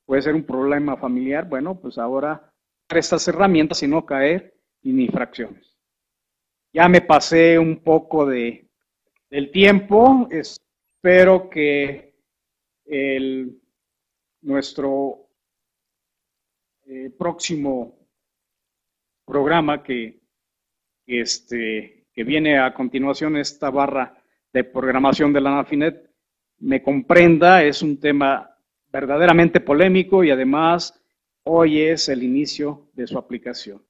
[0.05, 1.47] puede ser un problema familiar.
[1.47, 2.50] Bueno, pues ahora
[2.99, 5.77] estas herramientas y no caer en infracciones.
[6.73, 8.69] Ya me pasé un poco de,
[9.29, 12.15] del tiempo, espero que
[12.85, 13.61] el,
[14.41, 15.29] nuestro
[16.85, 18.07] eh, próximo
[19.25, 20.21] programa que,
[21.05, 26.09] este, que viene a continuación, esta barra de programación de la NAFINET,
[26.59, 28.57] me comprenda, es un tema
[28.91, 31.00] verdaderamente polémico y además
[31.43, 33.83] Hoy es el inicio de su aplicación.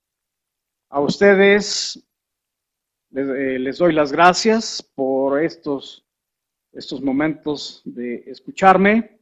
[0.89, 2.01] A ustedes
[3.13, 6.07] eh, les, doy las gracias por estos,
[6.71, 9.19] estos momentos de escucharme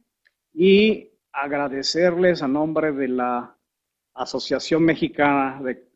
[0.52, 3.58] y agradecerles a nombre de la
[4.14, 5.88] Asociación Mexicana de,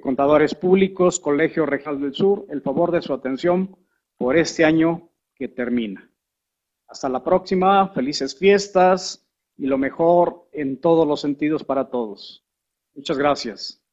[0.00, 3.76] Contadores Públicos, Colegio Regional del Sur, el favor de su atención
[4.16, 6.10] por este año que termina.
[6.88, 9.23] Hasta la próxima, felices fiestas
[9.56, 12.44] y lo mejor en todos los sentidos para todos.
[12.94, 13.83] Muchas gracias.